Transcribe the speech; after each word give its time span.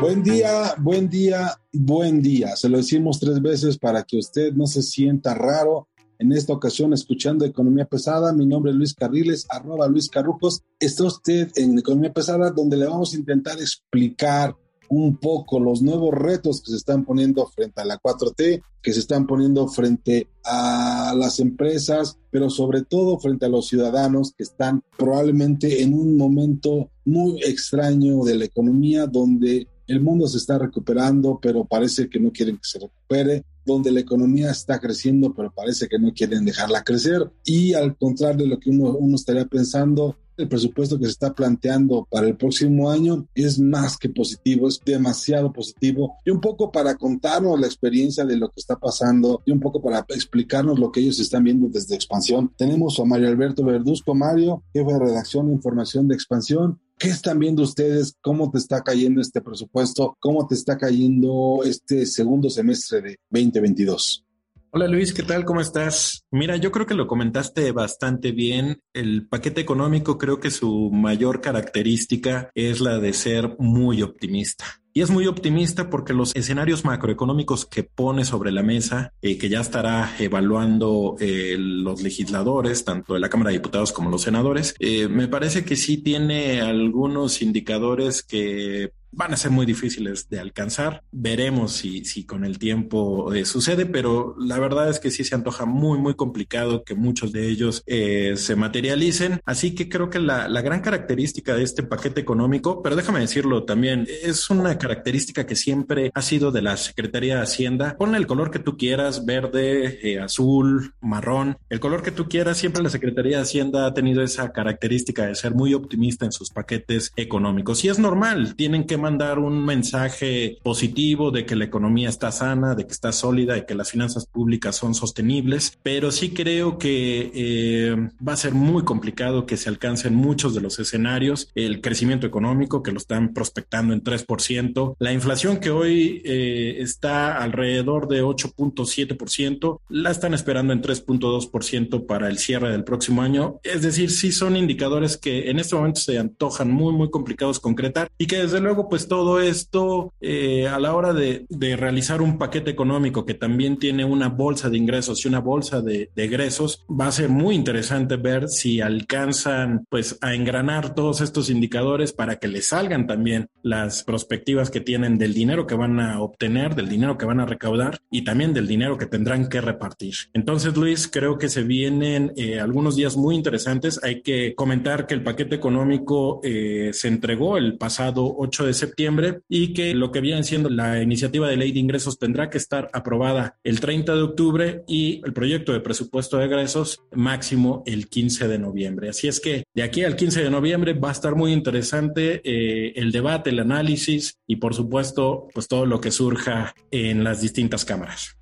Buen 0.00 0.22
día, 0.22 0.74
buen 0.78 1.10
día, 1.10 1.60
buen 1.72 2.22
día. 2.22 2.54
Se 2.54 2.68
lo 2.68 2.76
decimos 2.76 3.18
tres 3.18 3.42
veces 3.42 3.78
para 3.78 4.04
que 4.04 4.16
usted 4.16 4.52
no 4.52 4.68
se 4.68 4.80
sienta 4.80 5.34
raro. 5.34 5.88
En 6.20 6.30
esta 6.30 6.52
ocasión, 6.52 6.92
escuchando 6.92 7.44
Economía 7.44 7.84
Pesada, 7.84 8.32
mi 8.32 8.46
nombre 8.46 8.70
es 8.70 8.76
Luis 8.76 8.94
Carriles, 8.94 9.46
arroba 9.48 9.88
Luis 9.88 10.08
Carrucos. 10.08 10.62
Está 10.78 11.02
usted 11.02 11.50
en 11.56 11.76
Economía 11.76 12.12
Pesada, 12.12 12.52
donde 12.52 12.76
le 12.76 12.86
vamos 12.86 13.12
a 13.12 13.16
intentar 13.16 13.58
explicar 13.58 14.56
un 14.88 15.16
poco 15.16 15.58
los 15.58 15.82
nuevos 15.82 16.14
retos 16.14 16.62
que 16.62 16.70
se 16.70 16.76
están 16.76 17.04
poniendo 17.04 17.44
frente 17.46 17.80
a 17.80 17.84
la 17.84 17.98
4T, 17.98 18.62
que 18.80 18.92
se 18.92 19.00
están 19.00 19.26
poniendo 19.26 19.66
frente 19.66 20.28
a 20.44 21.12
las 21.16 21.40
empresas, 21.40 22.18
pero 22.30 22.50
sobre 22.50 22.82
todo 22.82 23.18
frente 23.18 23.46
a 23.46 23.50
los 23.50 23.66
ciudadanos 23.66 24.32
que 24.32 24.44
están 24.44 24.82
probablemente 24.96 25.82
en 25.82 25.92
un 25.92 26.16
momento 26.16 26.90
muy 27.04 27.42
extraño 27.42 28.22
de 28.24 28.36
la 28.36 28.44
economía 28.44 29.06
donde 29.06 29.66
el 29.88 30.00
mundo 30.00 30.28
se 30.28 30.36
está 30.36 30.58
recuperando, 30.58 31.38
pero 31.40 31.64
parece 31.64 32.08
que 32.08 32.20
no 32.20 32.30
quieren 32.30 32.56
que 32.56 32.68
se 32.68 32.78
recupere, 32.78 33.44
donde 33.64 33.90
la 33.90 34.00
economía 34.00 34.50
está 34.50 34.78
creciendo, 34.78 35.34
pero 35.34 35.52
parece 35.52 35.88
que 35.88 35.98
no 35.98 36.12
quieren 36.12 36.44
dejarla 36.44 36.84
crecer. 36.84 37.30
Y 37.44 37.72
al 37.72 37.96
contrario 37.96 38.44
de 38.44 38.50
lo 38.50 38.58
que 38.58 38.70
uno, 38.70 39.14
estaría 39.14 39.46
pensando, 39.46 40.16
el 40.36 40.48
presupuesto 40.48 40.98
que 40.98 41.06
se 41.06 41.12
está 41.12 41.34
planteando 41.34 42.06
para 42.10 42.28
el 42.28 42.36
próximo 42.36 42.90
año 42.90 43.26
es 43.34 43.58
más 43.58 43.96
que 43.96 44.08
positivo, 44.08 44.68
es 44.68 44.80
demasiado 44.84 45.52
positivo. 45.52 46.16
Y 46.24 46.30
un 46.30 46.40
poco 46.40 46.70
para 46.70 46.94
contarnos 46.94 47.58
la 47.58 47.66
experiencia 47.66 48.24
de 48.24 48.36
lo 48.36 48.48
que 48.48 48.60
está 48.60 48.76
pasando 48.76 49.42
y 49.44 49.50
un 49.50 49.58
poco 49.58 49.82
para 49.82 50.04
explicarnos 50.10 50.78
lo 50.78 50.92
que 50.92 51.00
ellos 51.00 51.18
están 51.18 51.44
viendo 51.44 51.68
desde 51.68 51.96
Expansión. 51.96 52.52
Tenemos 52.56 53.00
a 53.00 53.04
Mario 53.04 53.28
Alberto 53.28 53.64
Verduzco. 53.64 54.14
Mario, 54.14 54.62
jefe 54.72 54.92
de 54.92 54.98
redacción 54.98 55.48
e 55.48 55.54
información 55.54 56.06
de 56.06 56.14
Expansión. 56.14 56.78
¿Qué 56.98 57.10
están 57.10 57.38
viendo 57.38 57.62
ustedes? 57.62 58.16
¿Cómo 58.20 58.50
te 58.50 58.58
está 58.58 58.82
cayendo 58.82 59.20
este 59.20 59.40
presupuesto? 59.40 60.16
¿Cómo 60.18 60.48
te 60.48 60.56
está 60.56 60.76
cayendo 60.76 61.60
este 61.64 62.04
segundo 62.06 62.50
semestre 62.50 63.00
de 63.00 63.20
2022? 63.30 64.24
Hola 64.70 64.88
Luis, 64.88 65.14
¿qué 65.14 65.22
tal? 65.22 65.44
¿Cómo 65.44 65.60
estás? 65.60 66.24
Mira, 66.32 66.56
yo 66.56 66.72
creo 66.72 66.86
que 66.86 66.94
lo 66.94 67.06
comentaste 67.06 67.70
bastante 67.70 68.32
bien. 68.32 68.82
El 68.92 69.28
paquete 69.28 69.60
económico 69.60 70.18
creo 70.18 70.40
que 70.40 70.50
su 70.50 70.90
mayor 70.90 71.40
característica 71.40 72.50
es 72.56 72.80
la 72.80 72.98
de 72.98 73.12
ser 73.12 73.54
muy 73.60 74.02
optimista. 74.02 74.64
Y 74.98 75.02
es 75.02 75.10
muy 75.10 75.28
optimista 75.28 75.90
porque 75.90 76.12
los 76.12 76.34
escenarios 76.34 76.84
macroeconómicos 76.84 77.64
que 77.64 77.84
pone 77.84 78.24
sobre 78.24 78.50
la 78.50 78.64
mesa, 78.64 79.12
eh, 79.22 79.38
que 79.38 79.48
ya 79.48 79.60
estará 79.60 80.16
evaluando 80.18 81.14
eh, 81.20 81.54
los 81.56 82.02
legisladores, 82.02 82.84
tanto 82.84 83.14
de 83.14 83.20
la 83.20 83.28
Cámara 83.28 83.50
de 83.50 83.58
Diputados 83.58 83.92
como 83.92 84.10
los 84.10 84.22
senadores, 84.22 84.74
eh, 84.80 85.06
me 85.06 85.28
parece 85.28 85.64
que 85.64 85.76
sí 85.76 85.98
tiene 85.98 86.62
algunos 86.62 87.42
indicadores 87.42 88.24
que 88.24 88.90
van 89.12 89.32
a 89.32 89.36
ser 89.36 89.50
muy 89.50 89.66
difíciles 89.66 90.28
de 90.28 90.40
alcanzar. 90.40 91.02
Veremos 91.12 91.72
si, 91.72 92.04
si 92.04 92.24
con 92.24 92.44
el 92.44 92.58
tiempo 92.58 93.32
eh, 93.32 93.44
sucede, 93.44 93.86
pero 93.86 94.36
la 94.38 94.58
verdad 94.58 94.88
es 94.88 95.00
que 95.00 95.10
sí 95.10 95.24
se 95.24 95.34
antoja 95.34 95.64
muy, 95.64 95.98
muy 95.98 96.14
complicado 96.14 96.84
que 96.84 96.94
muchos 96.94 97.32
de 97.32 97.48
ellos 97.48 97.82
eh, 97.86 98.34
se 98.36 98.56
materialicen. 98.56 99.40
Así 99.44 99.74
que 99.74 99.88
creo 99.88 100.10
que 100.10 100.18
la, 100.18 100.48
la, 100.48 100.62
gran 100.62 100.80
característica 100.80 101.54
de 101.54 101.62
este 101.62 101.82
paquete 101.82 102.20
económico, 102.20 102.82
pero 102.82 102.96
déjame 102.96 103.20
decirlo 103.20 103.64
también, 103.64 104.06
es 104.22 104.50
una 104.50 104.78
característica 104.78 105.46
que 105.46 105.56
siempre 105.56 106.10
ha 106.14 106.22
sido 106.22 106.50
de 106.50 106.62
la 106.62 106.76
Secretaría 106.76 107.36
de 107.36 107.42
Hacienda. 107.42 107.96
Ponle 107.98 108.18
el 108.18 108.26
color 108.26 108.50
que 108.50 108.58
tú 108.58 108.76
quieras, 108.76 109.24
verde, 109.24 109.98
eh, 110.02 110.20
azul, 110.20 110.94
marrón, 111.00 111.58
el 111.70 111.80
color 111.80 112.02
que 112.02 112.10
tú 112.10 112.28
quieras. 112.28 112.58
Siempre 112.58 112.82
la 112.82 112.90
Secretaría 112.90 113.36
de 113.36 113.42
Hacienda 113.42 113.86
ha 113.86 113.94
tenido 113.94 114.22
esa 114.22 114.52
característica 114.52 115.26
de 115.26 115.34
ser 115.34 115.54
muy 115.54 115.74
optimista 115.74 116.24
en 116.24 116.32
sus 116.32 116.50
paquetes 116.50 117.12
económicos. 117.16 117.84
Y 117.84 117.88
es 117.88 117.98
normal, 117.98 118.54
tienen 118.56 118.84
que 118.84 118.97
mandar 118.98 119.38
un 119.38 119.64
mensaje 119.64 120.58
positivo 120.62 121.30
de 121.30 121.46
que 121.46 121.56
la 121.56 121.64
economía 121.64 122.08
está 122.08 122.30
sana, 122.32 122.74
de 122.74 122.86
que 122.86 122.92
está 122.92 123.12
sólida, 123.12 123.54
de 123.54 123.66
que 123.66 123.74
las 123.74 123.90
finanzas 123.90 124.26
públicas 124.26 124.76
son 124.76 124.94
sostenibles, 124.94 125.78
pero 125.82 126.10
sí 126.10 126.30
creo 126.30 126.78
que 126.78 127.30
eh, 127.34 127.96
va 128.26 128.32
a 128.32 128.36
ser 128.36 128.54
muy 128.54 128.84
complicado 128.84 129.46
que 129.46 129.56
se 129.56 129.68
alcancen 129.68 130.14
muchos 130.14 130.54
de 130.54 130.60
los 130.60 130.78
escenarios, 130.78 131.50
el 131.54 131.80
crecimiento 131.80 132.26
económico 132.26 132.82
que 132.82 132.92
lo 132.92 132.98
están 132.98 133.32
prospectando 133.32 133.94
en 133.94 134.02
3%, 134.02 134.96
la 134.98 135.12
inflación 135.12 135.58
que 135.58 135.70
hoy 135.70 136.22
eh, 136.24 136.76
está 136.80 137.38
alrededor 137.38 138.08
de 138.08 138.22
8.7%, 138.22 139.80
la 139.88 140.10
están 140.10 140.34
esperando 140.34 140.72
en 140.72 140.82
3.2% 140.82 142.06
para 142.06 142.28
el 142.28 142.38
cierre 142.38 142.70
del 142.70 142.84
próximo 142.84 143.22
año, 143.22 143.60
es 143.62 143.82
decir, 143.82 144.10
sí 144.10 144.32
son 144.32 144.56
indicadores 144.56 145.16
que 145.16 145.50
en 145.50 145.58
este 145.58 145.76
momento 145.76 146.00
se 146.00 146.18
antojan 146.18 146.70
muy, 146.70 146.92
muy 146.92 147.10
complicados 147.10 147.60
concretar 147.60 148.10
y 148.18 148.26
que 148.26 148.38
desde 148.38 148.60
luego 148.60 148.87
pues 148.88 149.08
todo 149.08 149.40
esto 149.40 150.12
eh, 150.20 150.68
a 150.68 150.78
la 150.78 150.94
hora 150.94 151.12
de, 151.12 151.46
de, 151.48 151.76
realizar 151.76 152.22
un 152.22 152.38
paquete 152.38 152.70
económico 152.70 153.24
que 153.24 153.34
también 153.34 153.78
tiene 153.78 154.04
una 154.04 154.28
bolsa 154.28 154.68
de 154.70 154.78
ingresos 154.78 155.24
y 155.24 155.28
una 155.28 155.40
bolsa 155.40 155.80
de, 155.80 156.10
de, 156.14 156.24
egresos, 156.24 156.84
va 156.88 157.06
a 157.06 157.12
ser 157.12 157.28
muy 157.28 157.54
interesante 157.54 158.16
ver 158.16 158.48
si 158.48 158.80
alcanzan 158.80 159.86
pues 159.88 160.18
a 160.20 160.34
engranar 160.34 160.94
todos 160.94 161.20
estos 161.20 161.50
indicadores 161.50 162.12
para 162.12 162.36
que 162.36 162.48
les 162.48 162.68
salgan 162.68 163.06
también 163.06 163.48
las 163.62 164.02
perspectivas 164.04 164.70
que 164.70 164.80
tienen 164.80 165.18
del 165.18 165.34
dinero 165.34 165.66
que 165.66 165.74
van 165.74 166.00
a 166.00 166.20
obtener, 166.20 166.74
del 166.74 166.88
dinero 166.88 167.18
que 167.18 167.26
van 167.26 167.40
a 167.40 167.46
recaudar 167.46 167.98
y 168.10 168.22
también 168.22 168.52
del 168.54 168.66
dinero 168.66 168.98
que 168.98 169.06
tendrán 169.06 169.48
que 169.48 169.60
repartir. 169.60 170.14
Entonces, 170.32 170.76
Luis, 170.76 171.08
creo 171.08 171.38
que 171.38 171.48
se 171.48 171.62
vienen 171.62 172.32
eh, 172.36 172.60
algunos 172.60 172.96
días 172.96 173.16
muy 173.16 173.34
interesantes. 173.34 174.00
Hay 174.02 174.22
que 174.22 174.54
comentar 174.54 175.06
que 175.06 175.14
el 175.14 175.22
paquete 175.22 175.56
económico 175.56 176.40
eh, 176.42 176.90
se 176.92 177.08
entregó 177.08 177.56
el 177.56 177.76
pasado 177.76 178.34
8 178.38 178.66
de 178.66 178.74
septiembre 178.78 179.40
y 179.48 179.74
que 179.74 179.94
lo 179.94 180.10
que 180.10 180.20
viene 180.20 180.42
siendo 180.42 180.70
la 180.70 181.02
iniciativa 181.02 181.48
de 181.48 181.56
ley 181.56 181.72
de 181.72 181.80
ingresos 181.80 182.18
tendrá 182.18 182.48
que 182.48 182.58
estar 182.58 182.88
aprobada 182.92 183.58
el 183.64 183.80
30 183.80 184.14
de 184.14 184.22
octubre 184.22 184.84
y 184.88 185.20
el 185.24 185.32
proyecto 185.32 185.72
de 185.72 185.80
presupuesto 185.80 186.38
de 186.38 186.46
egresos 186.46 187.02
máximo 187.12 187.82
el 187.86 188.08
15 188.08 188.48
de 188.48 188.58
noviembre. 188.58 189.10
Así 189.10 189.28
es 189.28 189.40
que 189.40 189.64
de 189.74 189.82
aquí 189.82 190.04
al 190.04 190.16
15 190.16 190.42
de 190.44 190.50
noviembre 190.50 190.94
va 190.94 191.10
a 191.10 191.12
estar 191.12 191.34
muy 191.34 191.52
interesante 191.52 192.40
eh, 192.44 192.92
el 192.96 193.12
debate, 193.12 193.50
el 193.50 193.60
análisis 193.60 194.38
y 194.46 194.56
por 194.56 194.74
supuesto 194.74 195.48
pues 195.52 195.68
todo 195.68 195.84
lo 195.84 196.00
que 196.00 196.10
surja 196.10 196.74
en 196.90 197.24
las 197.24 197.40
distintas 197.40 197.84
cámaras. 197.84 198.38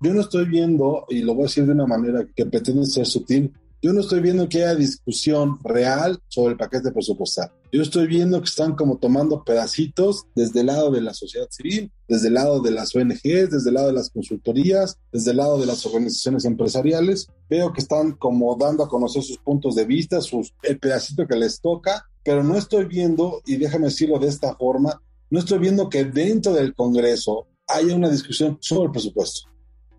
Yo 0.00 0.14
no 0.14 0.20
estoy 0.20 0.44
viendo, 0.44 1.06
y 1.08 1.22
lo 1.22 1.34
voy 1.34 1.42
a 1.42 1.46
decir 1.46 1.66
de 1.66 1.72
una 1.72 1.86
manera 1.86 2.24
que 2.36 2.46
pretende 2.46 2.86
ser 2.86 3.04
sutil, 3.04 3.52
yo 3.80 3.92
no 3.92 4.00
estoy 4.00 4.20
viendo 4.20 4.48
que 4.48 4.58
haya 4.58 4.74
discusión 4.74 5.58
real 5.62 6.18
sobre 6.28 6.52
el 6.52 6.58
paquete 6.58 6.90
presupuestal. 6.90 7.52
Yo 7.70 7.82
estoy 7.82 8.06
viendo 8.06 8.40
que 8.40 8.48
están 8.48 8.74
como 8.74 8.96
tomando 8.98 9.44
pedacitos 9.44 10.24
desde 10.34 10.60
el 10.60 10.66
lado 10.66 10.90
de 10.90 11.00
la 11.00 11.14
sociedad 11.14 11.46
civil, 11.50 11.92
desde 12.08 12.28
el 12.28 12.34
lado 12.34 12.60
de 12.60 12.70
las 12.70 12.94
ONGs, 12.96 13.50
desde 13.50 13.68
el 13.68 13.74
lado 13.74 13.88
de 13.88 13.92
las 13.92 14.10
consultorías, 14.10 14.96
desde 15.12 15.32
el 15.32 15.36
lado 15.36 15.60
de 15.60 15.66
las 15.66 15.84
organizaciones 15.86 16.44
empresariales. 16.44 17.28
Veo 17.48 17.72
que 17.72 17.80
están 17.80 18.12
como 18.12 18.56
dando 18.56 18.84
a 18.84 18.88
conocer 18.88 19.22
sus 19.22 19.38
puntos 19.38 19.74
de 19.74 19.84
vista, 19.84 20.20
sus, 20.20 20.54
el 20.62 20.78
pedacito 20.78 21.26
que 21.26 21.36
les 21.36 21.60
toca, 21.60 22.04
pero 22.24 22.42
no 22.42 22.56
estoy 22.56 22.86
viendo, 22.86 23.42
y 23.46 23.56
déjame 23.56 23.86
decirlo 23.86 24.18
de 24.18 24.28
esta 24.28 24.56
forma, 24.56 25.00
no 25.30 25.38
estoy 25.38 25.58
viendo 25.58 25.88
que 25.88 26.04
dentro 26.04 26.52
del 26.54 26.74
Congreso 26.74 27.46
haya 27.66 27.94
una 27.94 28.08
discusión 28.08 28.58
sobre 28.60 28.86
el 28.86 28.92
presupuesto. 28.92 29.48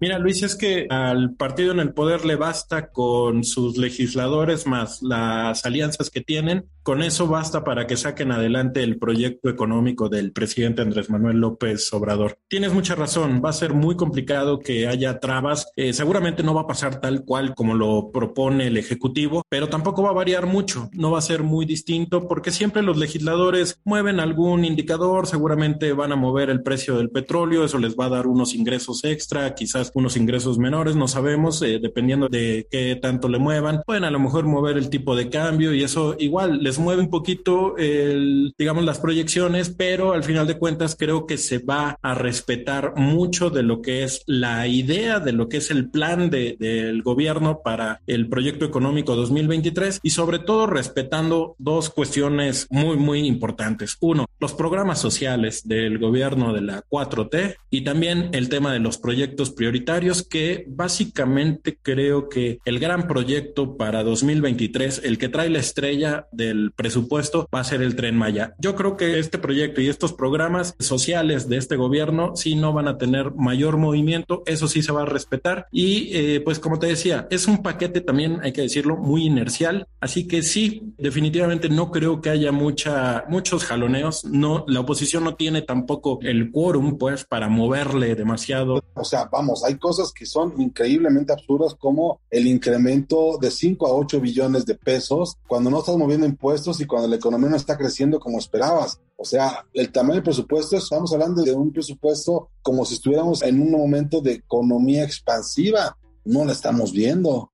Mira, 0.01 0.17
Luis, 0.17 0.43
es 0.43 0.55
que 0.55 0.87
al 0.89 1.35
partido 1.35 1.73
en 1.73 1.79
el 1.79 1.93
poder 1.93 2.23
le 2.23 2.37
basta 2.37 2.89
con 2.89 3.43
sus 3.43 3.77
legisladores 3.77 4.65
más 4.65 5.01
las 5.01 5.65
alianzas 5.65 6.09
que 6.09 6.21
tienen 6.21 6.69
con 6.89 7.03
eso 7.03 7.27
basta 7.27 7.63
para 7.63 7.85
que 7.85 7.95
saquen 7.95 8.31
adelante 8.31 8.81
el 8.81 8.97
proyecto 8.97 9.47
económico 9.47 10.09
del 10.09 10.31
presidente 10.31 10.81
Andrés 10.81 11.07
Manuel 11.11 11.37
López 11.37 11.93
Obrador. 11.93 12.39
Tienes 12.47 12.73
mucha 12.73 12.95
razón, 12.95 13.43
va 13.45 13.51
a 13.51 13.53
ser 13.53 13.75
muy 13.75 13.95
complicado 13.95 14.57
que 14.57 14.87
haya 14.87 15.19
trabas. 15.19 15.71
Eh, 15.75 15.93
seguramente 15.93 16.41
no 16.41 16.55
va 16.55 16.61
a 16.61 16.67
pasar 16.67 16.99
tal 16.99 17.25
cual 17.25 17.53
como 17.53 17.75
lo 17.75 18.09
propone 18.11 18.65
el 18.65 18.77
Ejecutivo, 18.77 19.43
pero 19.49 19.69
tampoco 19.69 20.01
va 20.01 20.09
a 20.09 20.13
variar 20.13 20.47
mucho, 20.47 20.89
no 20.93 21.11
va 21.11 21.19
a 21.19 21.21
ser 21.21 21.43
muy 21.43 21.67
distinto 21.67 22.27
porque 22.27 22.49
siempre 22.49 22.81
los 22.81 22.97
legisladores 22.97 23.79
mueven 23.85 24.19
algún 24.19 24.65
indicador, 24.65 25.27
seguramente 25.27 25.93
van 25.93 26.11
a 26.11 26.15
mover 26.15 26.49
el 26.49 26.63
precio 26.63 26.97
del 26.97 27.11
petróleo, 27.11 27.65
eso 27.65 27.77
les 27.77 27.95
va 27.95 28.05
a 28.05 28.09
dar 28.09 28.25
unos 28.25 28.55
ingresos 28.55 29.03
extra, 29.03 29.53
quizás 29.53 29.91
unos 29.93 30.17
ingresos 30.17 30.57
menores, 30.57 30.95
no 30.95 31.07
sabemos, 31.07 31.61
eh, 31.61 31.77
dependiendo 31.79 32.29
de 32.29 32.65
qué 32.71 32.97
tanto 32.99 33.29
le 33.29 33.37
muevan. 33.37 33.83
Pueden 33.85 34.05
a 34.05 34.09
lo 34.09 34.19
mejor 34.19 34.47
mover 34.47 34.75
el 34.75 34.89
tipo 34.89 35.15
de 35.15 35.29
cambio 35.29 35.71
y 35.71 35.83
eso 35.83 36.15
igual 36.17 36.63
les 36.63 36.78
mueve 36.79 37.01
un 37.01 37.09
poquito 37.09 37.77
el, 37.77 38.53
digamos, 38.57 38.83
las 38.83 38.99
proyecciones, 38.99 39.69
pero 39.69 40.13
al 40.13 40.23
final 40.23 40.47
de 40.47 40.57
cuentas 40.57 40.95
creo 40.97 41.25
que 41.25 41.37
se 41.37 41.59
va 41.59 41.97
a 42.01 42.15
respetar 42.15 42.93
mucho 42.95 43.49
de 43.49 43.63
lo 43.63 43.81
que 43.81 44.03
es 44.03 44.23
la 44.25 44.67
idea, 44.67 45.19
de 45.19 45.33
lo 45.33 45.49
que 45.49 45.57
es 45.57 45.71
el 45.71 45.89
plan 45.89 46.29
de, 46.29 46.55
del 46.59 47.01
gobierno 47.03 47.61
para 47.63 48.01
el 48.07 48.29
proyecto 48.29 48.65
económico 48.65 49.15
2023 49.15 49.99
y 50.03 50.09
sobre 50.11 50.39
todo 50.39 50.67
respetando 50.67 51.55
dos 51.57 51.89
cuestiones 51.89 52.67
muy, 52.69 52.97
muy 52.97 53.25
importantes. 53.25 53.97
Uno, 53.99 54.25
los 54.39 54.53
programas 54.53 54.99
sociales 54.99 55.67
del 55.67 55.99
gobierno 55.99 56.53
de 56.53 56.61
la 56.61 56.83
4T 56.89 57.55
y 57.69 57.81
también 57.81 58.29
el 58.33 58.49
tema 58.49 58.73
de 58.73 58.79
los 58.79 58.97
proyectos 58.97 59.51
prioritarios 59.51 60.23
que 60.23 60.65
básicamente 60.67 61.77
creo 61.81 62.29
que 62.29 62.59
el 62.65 62.79
gran 62.79 63.07
proyecto 63.07 63.77
para 63.77 64.03
2023, 64.03 65.01
el 65.03 65.17
que 65.17 65.29
trae 65.29 65.49
la 65.49 65.59
estrella 65.59 66.27
del 66.31 66.58
presupuesto, 66.75 67.47
va 67.53 67.61
a 67.61 67.63
ser 67.63 67.81
el 67.81 67.95
tren 67.95 68.17
Maya. 68.17 68.55
Yo 68.59 68.75
creo 68.75 68.97
que 68.97 69.19
este 69.19 69.37
proyecto 69.37 69.81
y 69.81 69.87
estos 69.87 70.13
programas 70.13 70.75
sociales 70.79 71.49
de 71.49 71.57
este 71.57 71.75
gobierno 71.75 72.35
sí 72.35 72.55
no 72.55 72.73
van 72.73 72.87
a 72.87 72.97
tener 72.97 73.31
mayor 73.35 73.77
movimiento, 73.77 74.43
eso 74.45 74.67
sí 74.67 74.81
se 74.81 74.91
va 74.91 75.03
a 75.03 75.05
respetar 75.05 75.67
y 75.71 76.09
eh, 76.15 76.41
pues 76.41 76.59
como 76.59 76.79
te 76.79 76.87
decía, 76.87 77.27
es 77.29 77.47
un 77.47 77.61
paquete 77.61 78.01
también, 78.01 78.39
hay 78.43 78.51
que 78.51 78.61
decirlo, 78.61 78.97
muy 78.97 79.25
inercial, 79.25 79.87
así 79.99 80.27
que 80.27 80.43
sí, 80.43 80.93
definitivamente 80.97 81.69
no 81.69 81.91
creo 81.91 82.21
que 82.21 82.29
haya 82.29 82.51
mucha, 82.51 83.25
muchos 83.29 83.63
jaloneos, 83.63 84.25
no, 84.25 84.65
la 84.67 84.81
oposición 84.81 85.23
no 85.23 85.35
tiene 85.35 85.61
tampoco 85.61 86.19
el 86.21 86.51
quórum 86.51 86.97
pues 86.97 87.25
para 87.25 87.49
moverle 87.49 88.15
demasiado. 88.15 88.83
O 88.93 89.03
sea, 89.03 89.29
vamos, 89.31 89.63
hay 89.63 89.75
cosas 89.75 90.11
que 90.11 90.25
son 90.25 90.59
increíblemente 90.59 91.33
absurdas 91.33 91.75
como 91.75 92.21
el 92.29 92.47
incremento 92.47 93.37
de 93.39 93.51
5 93.51 93.87
a 93.87 93.93
8 93.93 94.19
billones 94.19 94.65
de 94.65 94.75
pesos 94.75 95.37
cuando 95.47 95.69
no 95.69 95.79
estás 95.79 95.95
moviendo 95.97 96.25
impuestos 96.25 96.48
y 96.79 96.85
cuando 96.85 97.07
la 97.07 97.15
economía 97.15 97.49
no 97.49 97.55
está 97.55 97.77
creciendo 97.77 98.19
como 98.19 98.39
esperabas. 98.39 98.99
O 99.17 99.25
sea, 99.25 99.65
el 99.73 99.91
tamaño 99.91 100.15
del 100.15 100.23
presupuesto, 100.23 100.77
estamos 100.77 101.13
hablando 101.13 101.43
de 101.43 101.53
un 101.53 101.71
presupuesto 101.71 102.49
como 102.61 102.85
si 102.85 102.95
estuviéramos 102.95 103.43
en 103.43 103.61
un 103.61 103.71
momento 103.71 104.21
de 104.21 104.33
economía 104.33 105.03
expansiva. 105.03 105.97
No 106.25 106.45
la 106.45 106.53
estamos 106.53 106.91
viendo. 106.91 107.51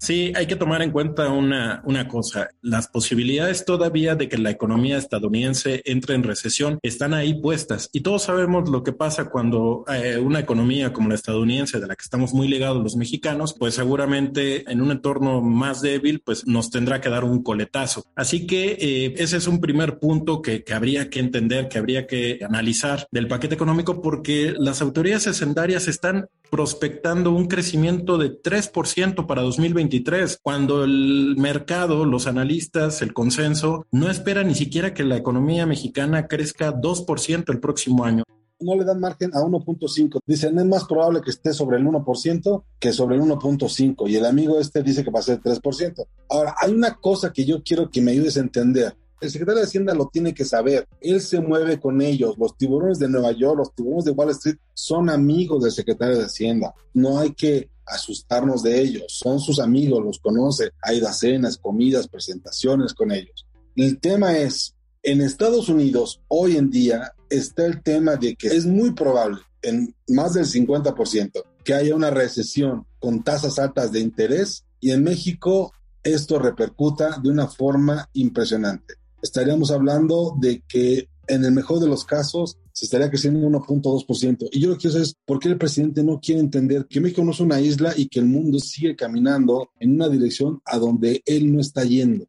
Sí, 0.00 0.32
hay 0.34 0.46
que 0.46 0.56
tomar 0.56 0.80
en 0.80 0.92
cuenta 0.92 1.28
una, 1.28 1.82
una 1.84 2.08
cosa. 2.08 2.48
Las 2.62 2.88
posibilidades 2.88 3.66
todavía 3.66 4.14
de 4.14 4.30
que 4.30 4.38
la 4.38 4.48
economía 4.48 4.96
estadounidense 4.96 5.82
entre 5.84 6.14
en 6.14 6.22
recesión 6.22 6.78
están 6.82 7.12
ahí 7.12 7.34
puestas. 7.34 7.90
Y 7.92 8.00
todos 8.00 8.22
sabemos 8.22 8.70
lo 8.70 8.82
que 8.82 8.94
pasa 8.94 9.28
cuando 9.28 9.84
eh, 9.92 10.16
una 10.16 10.40
economía 10.40 10.94
como 10.94 11.10
la 11.10 11.16
estadounidense, 11.16 11.80
de 11.80 11.86
la 11.86 11.96
que 11.96 12.02
estamos 12.02 12.32
muy 12.32 12.48
ligados 12.48 12.82
los 12.82 12.96
mexicanos, 12.96 13.54
pues 13.58 13.74
seguramente 13.74 14.64
en 14.72 14.80
un 14.80 14.90
entorno 14.90 15.42
más 15.42 15.82
débil, 15.82 16.20
pues 16.24 16.46
nos 16.46 16.70
tendrá 16.70 17.02
que 17.02 17.10
dar 17.10 17.24
un 17.24 17.42
coletazo. 17.42 18.06
Así 18.16 18.46
que 18.46 18.78
eh, 18.80 19.14
ese 19.18 19.36
es 19.36 19.46
un 19.46 19.60
primer 19.60 19.98
punto 19.98 20.40
que, 20.40 20.64
que 20.64 20.72
habría 20.72 21.10
que 21.10 21.20
entender, 21.20 21.68
que 21.68 21.76
habría 21.76 22.06
que 22.06 22.38
analizar 22.42 23.06
del 23.10 23.28
paquete 23.28 23.54
económico, 23.54 24.00
porque 24.00 24.54
las 24.56 24.80
autoridades 24.80 25.26
hacendarias 25.26 25.88
están 25.88 26.28
prospectando 26.50 27.30
un 27.30 27.46
crecimiento 27.46 28.18
de 28.18 28.42
3% 28.42 29.26
para 29.26 29.42
2023, 29.90 30.38
cuando 30.42 30.84
el 30.84 31.34
mercado, 31.36 32.04
los 32.04 32.26
analistas, 32.26 33.02
el 33.02 33.12
consenso, 33.12 33.86
no 33.90 34.08
espera 34.08 34.44
ni 34.44 34.54
siquiera 34.54 34.94
que 34.94 35.04
la 35.04 35.16
economía 35.16 35.66
mexicana 35.66 36.28
crezca 36.28 36.72
2% 36.72 37.50
el 37.50 37.60
próximo 37.60 38.04
año 38.04 38.24
no 38.62 38.76
le 38.76 38.84
dan 38.84 39.00
margen 39.00 39.30
a 39.32 39.40
1.5. 39.40 40.20
Dicen, 40.26 40.58
es 40.58 40.66
más 40.66 40.84
probable 40.84 41.22
que 41.22 41.30
esté 41.30 41.54
sobre 41.54 41.78
el 41.78 41.86
1% 41.86 42.62
que 42.78 42.92
sobre 42.92 43.16
el 43.16 43.22
1.5. 43.22 44.06
Y 44.06 44.16
el 44.16 44.26
amigo 44.26 44.60
este 44.60 44.82
dice 44.82 45.02
que 45.02 45.10
va 45.10 45.20
a 45.20 45.22
ser 45.22 45.40
3%. 45.40 46.06
Ahora, 46.28 46.54
hay 46.60 46.70
una 46.70 46.94
cosa 46.96 47.32
que 47.32 47.46
yo 47.46 47.62
quiero 47.62 47.88
que 47.88 48.02
me 48.02 48.10
ayudes 48.10 48.36
a 48.36 48.40
entender. 48.40 48.94
El 49.18 49.30
secretario 49.30 49.60
de 49.60 49.66
Hacienda 49.66 49.94
lo 49.94 50.10
tiene 50.12 50.34
que 50.34 50.44
saber. 50.44 50.86
Él 51.00 51.22
se 51.22 51.40
mueve 51.40 51.80
con 51.80 52.02
ellos. 52.02 52.36
Los 52.38 52.54
tiburones 52.58 52.98
de 52.98 53.08
Nueva 53.08 53.32
York, 53.32 53.56
los 53.56 53.74
tiburones 53.74 54.04
de 54.04 54.10
Wall 54.10 54.30
Street 54.32 54.58
son 54.74 55.08
amigos 55.08 55.62
del 55.62 55.72
secretario 55.72 56.18
de 56.18 56.24
Hacienda. 56.24 56.74
No 56.92 57.18
hay 57.18 57.32
que 57.32 57.70
asustarnos 57.90 58.62
de 58.62 58.80
ellos. 58.80 59.04
Son 59.08 59.40
sus 59.40 59.58
amigos, 59.58 60.04
los 60.04 60.18
conoce. 60.18 60.70
Hay 60.82 61.00
cenas, 61.12 61.58
comidas, 61.58 62.08
presentaciones 62.08 62.94
con 62.94 63.12
ellos. 63.12 63.46
El 63.76 63.98
tema 63.98 64.36
es, 64.36 64.74
en 65.02 65.20
Estados 65.20 65.68
Unidos 65.68 66.20
hoy 66.28 66.56
en 66.56 66.70
día 66.70 67.12
está 67.28 67.64
el 67.66 67.82
tema 67.82 68.16
de 68.16 68.36
que 68.36 68.48
es 68.48 68.66
muy 68.66 68.92
probable, 68.92 69.40
en 69.62 69.94
más 70.08 70.34
del 70.34 70.46
50%, 70.46 71.42
que 71.64 71.74
haya 71.74 71.94
una 71.94 72.10
recesión 72.10 72.86
con 72.98 73.22
tasas 73.22 73.58
altas 73.58 73.92
de 73.92 74.00
interés 74.00 74.64
y 74.80 74.90
en 74.90 75.04
México 75.04 75.72
esto 76.02 76.38
repercuta 76.38 77.18
de 77.22 77.30
una 77.30 77.46
forma 77.46 78.08
impresionante 78.14 79.00
estaríamos 79.22 79.70
hablando 79.70 80.34
de 80.38 80.62
que 80.66 81.08
en 81.26 81.44
el 81.44 81.52
mejor 81.52 81.80
de 81.80 81.88
los 81.88 82.04
casos 82.04 82.58
se 82.80 82.86
estaría 82.86 83.10
creciendo 83.10 83.46
1.2%. 83.46 84.48
Y 84.52 84.60
yo 84.60 84.70
lo 84.70 84.74
que 84.76 84.80
quiero 84.80 84.92
saber 84.92 85.08
es 85.08 85.14
por 85.26 85.38
qué 85.38 85.50
el 85.50 85.58
presidente 85.58 86.02
no 86.02 86.18
quiere 86.18 86.40
entender 86.40 86.86
que 86.86 86.98
México 86.98 87.22
no 87.22 87.32
es 87.32 87.40
una 87.40 87.60
isla 87.60 87.92
y 87.94 88.08
que 88.08 88.20
el 88.20 88.24
mundo 88.24 88.58
sigue 88.58 88.96
caminando 88.96 89.68
en 89.78 89.96
una 89.96 90.08
dirección 90.08 90.62
a 90.64 90.78
donde 90.78 91.22
él 91.26 91.52
no 91.52 91.60
está 91.60 91.84
yendo. 91.84 92.26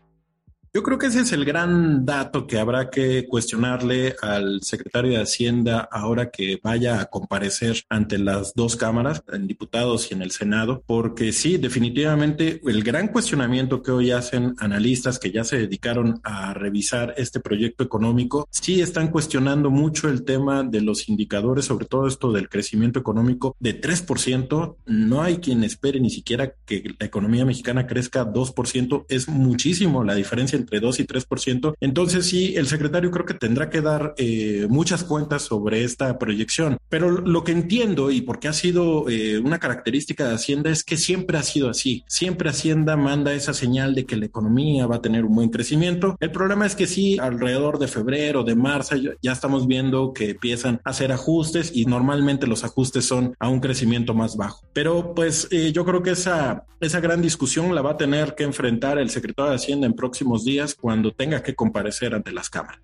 Yo 0.74 0.84
creo 0.84 0.98
que 0.98 1.08
ese 1.08 1.20
es 1.20 1.34
el 1.34 1.44
gran 1.44 2.06
dato 2.06 2.48
que 2.48 2.58
habrá 2.58 2.90
que 2.90 3.26
cuestionarle 3.28 4.16
al 4.22 4.62
secretario 4.62 5.12
de 5.12 5.22
Hacienda 5.22 5.82
ahora 5.92 6.30
que 6.30 6.62
vaya 6.64 7.02
a 7.02 7.08
comparecer 7.08 7.84
ante 7.90 8.18
las 8.18 8.54
dos 8.54 8.78
cámaras, 8.78 9.22
en 9.34 9.48
diputados 9.48 10.10
y 10.10 10.14
en 10.14 10.22
el 10.22 10.32
Senado, 10.32 10.82
porque 10.88 11.34
sí, 11.34 11.58
definitivamente 11.58 12.62
el 12.66 12.84
gran 12.84 13.10
cuestionamiento 13.10 13.84
que 13.84 13.92
hoy 13.92 14.12
hacen 14.12 14.56
analistas 14.60 15.20
que 15.20 15.34
ya 15.34 15.44
se 15.44 15.58
dedicaron 15.58 16.22
a 16.24 16.54
revisar 16.54 17.16
este 17.18 17.42
proyecto 17.42 17.84
económico, 17.84 18.48
sí 18.50 18.80
están 18.80 19.10
cuestionando 19.10 19.72
mucho 19.72 20.08
el 20.08 20.24
tema 20.24 20.64
de 20.64 20.80
los 20.80 21.10
indicadores, 21.10 21.66
sobre 21.66 21.86
todo 21.86 22.08
esto 22.08 22.32
del 22.32 22.48
crecimiento 22.48 22.98
económico 22.98 23.58
de 23.60 23.82
3%. 23.82 24.78
No 24.86 25.22
hay 25.22 25.40
quien 25.40 25.66
espere 25.66 26.00
ni 26.00 26.10
siquiera 26.10 26.54
que 26.66 26.96
la 26.98 27.06
economía 27.06 27.44
mexicana 27.44 27.88
crezca 27.88 28.26
2%. 28.26 29.06
Es 29.10 29.28
muchísimo 29.28 30.06
la 30.06 30.16
diferencia 30.16 30.61
entre 30.62 30.80
2 30.80 31.00
y 31.00 31.06
3%. 31.06 31.74
Entonces 31.80 32.26
sí, 32.26 32.56
el 32.56 32.68
secretario 32.68 33.12
creo 33.12 33.26
que 33.26 33.34
tendrá 33.34 33.70
que 33.70 33.82
dar 33.82 34.14
eh, 34.18 34.68
muchas 34.70 35.04
cuentas 35.04 35.42
sobre 35.44 35.84
esta 35.84 36.18
proyección. 36.18 36.78
Pero 36.90 37.12
lo 37.12 37.44
que 37.44 37.52
entiendo 37.52 38.12
y 38.12 38.22
porque 38.22 38.48
ha 38.48 38.54
sido 38.54 39.10
eh, 39.10 39.40
una 39.40 39.60
característica 39.60 40.28
de 40.28 40.36
Hacienda 40.36 40.70
es 40.70 40.84
que 40.84 40.98
siempre 40.98 41.38
ha 41.38 41.44
sido 41.44 41.70
así. 41.70 42.04
Siempre 42.08 42.50
Hacienda 42.50 42.96
manda 42.96 43.34
esa 43.34 43.54
señal 43.54 43.96
de 43.96 44.06
que 44.06 44.16
la 44.16 44.26
economía 44.26 44.88
va 44.88 44.98
a 44.98 45.02
tener 45.02 45.26
un 45.26 45.36
buen 45.36 45.50
crecimiento. 45.50 46.16
El 46.20 46.32
problema 46.32 46.66
es 46.66 46.76
que 46.76 46.88
sí, 46.88 47.18
alrededor 47.20 47.80
de 47.80 47.88
febrero, 47.88 48.44
de 48.44 48.56
marzo, 48.56 48.96
ya 49.22 49.32
estamos 49.32 49.68
viendo 49.68 50.14
que 50.14 50.32
empiezan 50.32 50.82
a 50.84 50.92
hacer 50.92 51.12
ajustes 51.12 51.72
y 51.74 51.86
normalmente 51.86 52.48
los 52.48 52.64
ajustes 52.64 53.06
son 53.06 53.36
a 53.40 53.50
un 53.50 53.60
crecimiento 53.60 54.14
más 54.14 54.38
bajo. 54.38 54.66
Pero 54.74 55.14
pues 55.16 55.48
eh, 55.52 55.72
yo 55.72 55.86
creo 55.86 56.04
que 56.04 56.12
esa, 56.12 56.66
esa 56.80 57.00
gran 57.00 57.22
discusión 57.22 57.74
la 57.74 57.82
va 57.82 57.92
a 57.92 57.98
tener 57.98 58.36
que 58.36 58.44
enfrentar 58.44 58.98
el 59.00 59.10
secretario 59.10 59.52
de 59.52 59.56
Hacienda 59.56 59.88
en 59.88 59.94
próximos 59.94 60.44
días 60.44 60.51
cuando 60.80 61.14
tenga 61.14 61.44
que 61.44 61.56
comparecer 61.56 62.14
ante 62.14 62.32
las 62.32 62.50
cámaras. 62.50 62.82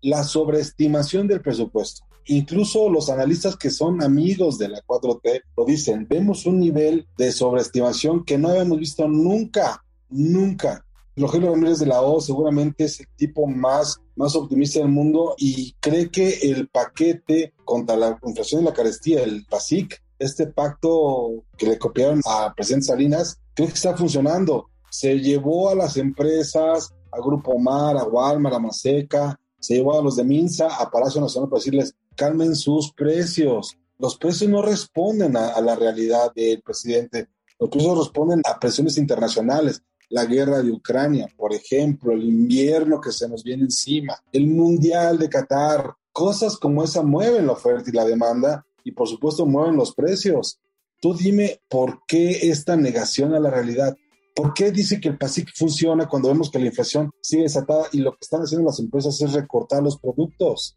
La 0.00 0.24
sobreestimación 0.24 1.26
del 1.26 1.40
presupuesto. 1.40 2.04
Incluso 2.26 2.88
los 2.88 3.10
analistas 3.10 3.56
que 3.56 3.70
son 3.70 4.02
amigos 4.02 4.58
de 4.58 4.68
la 4.68 4.82
4T 4.82 5.42
lo 5.56 5.64
dicen, 5.64 6.06
vemos 6.08 6.46
un 6.46 6.60
nivel 6.60 7.06
de 7.16 7.32
sobreestimación 7.32 8.24
que 8.24 8.38
no 8.38 8.50
habíamos 8.50 8.78
visto 8.78 9.08
nunca, 9.08 9.82
nunca. 10.08 10.84
Rogelio 11.16 11.50
Ramírez 11.50 11.80
de 11.80 11.86
la 11.86 12.02
O 12.02 12.20
seguramente 12.20 12.84
es 12.84 13.00
el 13.00 13.08
tipo 13.16 13.46
más, 13.46 13.98
más 14.16 14.36
optimista 14.36 14.78
del 14.78 14.88
mundo 14.88 15.34
y 15.38 15.74
cree 15.80 16.10
que 16.10 16.38
el 16.42 16.68
paquete 16.68 17.52
contra 17.64 17.96
la 17.96 18.18
inflación 18.24 18.62
y 18.62 18.64
la 18.64 18.72
carestía, 18.72 19.22
el 19.22 19.44
PASIC, 19.46 20.00
este 20.18 20.46
pacto 20.46 21.44
que 21.56 21.66
le 21.66 21.78
copiaron 21.78 22.20
a 22.26 22.52
presidente 22.54 22.86
Salinas, 22.86 23.40
creo 23.54 23.68
que 23.68 23.74
está 23.74 23.96
funcionando. 23.96 24.68
Se 24.90 25.18
llevó 25.18 25.70
a 25.70 25.74
las 25.74 25.96
empresas 25.96 26.94
a 27.12 27.18
Grupo 27.18 27.58
Mar, 27.58 27.96
a 27.96 28.04
Walmart, 28.04 28.56
a 28.56 28.58
Maseca, 28.58 29.38
se 29.58 29.74
llevó 29.74 29.98
a 29.98 30.02
los 30.02 30.16
de 30.16 30.24
Minsa 30.24 30.68
a 30.76 30.90
Palacio 30.90 31.20
Nacional 31.20 31.48
para 31.48 31.60
decirles, 31.60 31.94
calmen 32.16 32.56
sus 32.56 32.92
precios. 32.92 33.76
Los 33.98 34.16
precios 34.16 34.50
no 34.50 34.62
responden 34.62 35.36
a, 35.36 35.60
la 35.60 35.76
realidad 35.76 36.32
del 36.34 36.62
presidente, 36.62 37.28
los 37.58 37.68
precios 37.68 37.98
responden 37.98 38.40
a 38.44 38.58
presiones 38.58 38.96
internacionales. 38.96 39.82
la 40.08 40.24
guerra 40.24 40.60
de 40.60 40.72
Ucrania, 40.72 41.28
por 41.36 41.54
ejemplo, 41.54 42.12
el 42.12 42.24
invierno 42.24 43.00
que 43.00 43.12
se 43.12 43.28
nos 43.28 43.44
viene 43.44 43.62
encima, 43.62 44.20
el 44.32 44.48
Mundial 44.48 45.18
de 45.18 45.28
Qatar, 45.28 45.94
cosas 46.12 46.56
como 46.56 46.82
esa 46.82 47.02
mueven 47.02 47.46
la 47.46 47.52
oferta 47.52 47.90
y 47.90 47.92
la 47.92 48.04
demanda 48.04 48.66
y 48.82 48.90
por 48.92 49.08
supuesto 49.08 49.46
mueven 49.46 49.76
los 49.76 49.94
precios. 49.94 50.58
Tú 51.00 51.14
dime 51.14 51.60
por 51.68 52.00
qué 52.06 52.50
esta 52.50 52.76
negación 52.76 53.34
a 53.34 53.40
la 53.40 53.50
realidad. 53.50 53.96
¿Por 54.34 54.54
qué 54.54 54.70
dice 54.70 55.00
que 55.00 55.08
el 55.08 55.18
PASIC 55.18 55.50
funciona 55.54 56.06
cuando 56.06 56.28
vemos 56.28 56.50
que 56.50 56.58
la 56.58 56.66
inflación 56.66 57.10
sigue 57.20 57.42
desatada 57.42 57.86
y 57.92 57.98
lo 57.98 58.12
que 58.12 58.18
están 58.22 58.42
haciendo 58.42 58.66
las 58.66 58.78
empresas 58.78 59.20
es 59.20 59.32
recortar 59.32 59.82
los 59.82 59.98
productos? 59.98 60.74